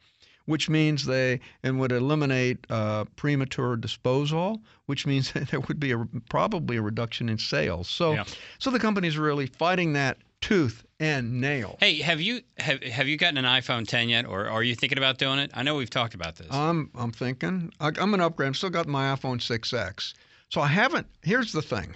[0.45, 5.99] which means they and would eliminate uh, premature disposal, which means there would be a,
[6.29, 7.89] probably a reduction in sales.
[7.89, 8.25] So, yeah.
[8.59, 11.77] so the company's really fighting that tooth and nail.
[11.79, 14.97] Hey, have you have have you gotten an iPhone 10 yet, or are you thinking
[14.97, 15.51] about doing it?
[15.53, 16.47] I know we've talked about this.
[16.51, 17.71] I'm I'm thinking.
[17.79, 18.47] I, I'm an upgrade.
[18.47, 20.13] I'm still got my iPhone 6X,
[20.49, 21.07] so I haven't.
[21.21, 21.95] Here's the thing,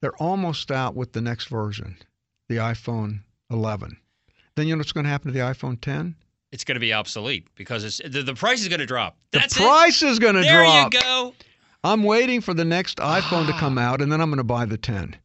[0.00, 1.96] they're almost out with the next version,
[2.48, 3.96] the iPhone 11.
[4.56, 6.16] Then you know what's going to happen to the iPhone 10?
[6.50, 9.16] It's going to be obsolete because it's the, the price is going to drop.
[9.30, 10.08] That's the price it.
[10.08, 10.90] is going to drop.
[10.90, 11.34] There you go.
[11.84, 13.58] I'm waiting for the next iPhone to ah.
[13.58, 15.16] come out, and then I'm going to buy the 10.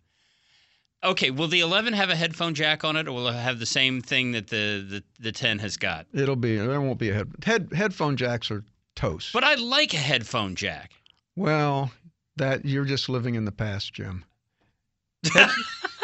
[1.07, 3.65] Okay, will the 11 have a headphone jack on it, or will it have the
[3.65, 6.05] same thing that the, the, the 10 has got?
[6.13, 8.63] It'll be there won't be a head, head headphone jacks are
[8.95, 9.31] toast.
[9.31, 10.91] But I like a headphone jack.
[11.37, 11.91] Well,
[12.35, 14.25] that you're just living in the past, Jim.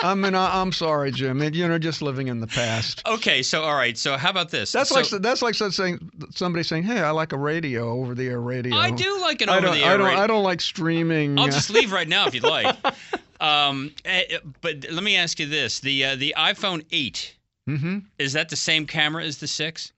[0.04, 1.42] I mean, I, am sorry, Jim.
[1.54, 3.02] You know, just living in the past.
[3.06, 3.98] Okay, so all right.
[3.98, 4.72] So how about this?
[4.72, 8.28] That's so, like that's like saying somebody saying, "Hey, I like a radio, over the
[8.28, 9.94] air radio." I do like an over the air.
[9.94, 10.18] I don't.
[10.20, 11.40] I don't like streaming.
[11.40, 12.76] I'll just leave right now if you'd like.
[13.44, 17.36] um, eh, but let me ask you this: the uh, the iPhone 8
[17.70, 18.00] mm-hmm.
[18.18, 19.92] is that the same camera as the six?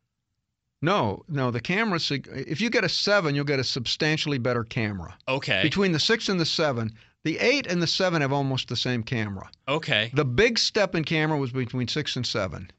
[0.81, 1.51] No, no.
[1.51, 1.99] The camera.
[2.09, 5.17] If you get a seven, you'll get a substantially better camera.
[5.27, 5.61] Okay.
[5.63, 6.91] Between the six and the seven,
[7.23, 9.49] the 8 and the 7 have almost the same camera.
[9.67, 10.11] Okay.
[10.13, 12.69] The big step in camera was between 6 and 7.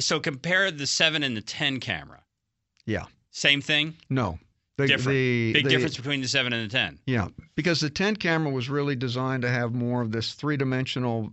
[0.00, 2.24] So compare the 7 and the 10 camera.
[2.86, 3.04] Yeah.
[3.30, 3.94] Same thing?
[4.10, 4.40] No.
[4.76, 5.16] The, Different.
[5.16, 6.98] The, big the, difference between the 7 and the 10.
[7.06, 11.32] Yeah, because the 10 camera was really designed to have more of this three-dimensional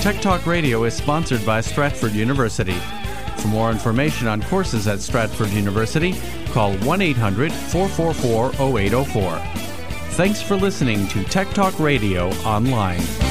[0.01, 2.77] Tech Talk Radio is sponsored by Stratford University.
[3.37, 6.15] For more information on courses at Stratford University,
[6.51, 9.39] call 1 800 444 0804.
[10.15, 13.30] Thanks for listening to Tech Talk Radio Online.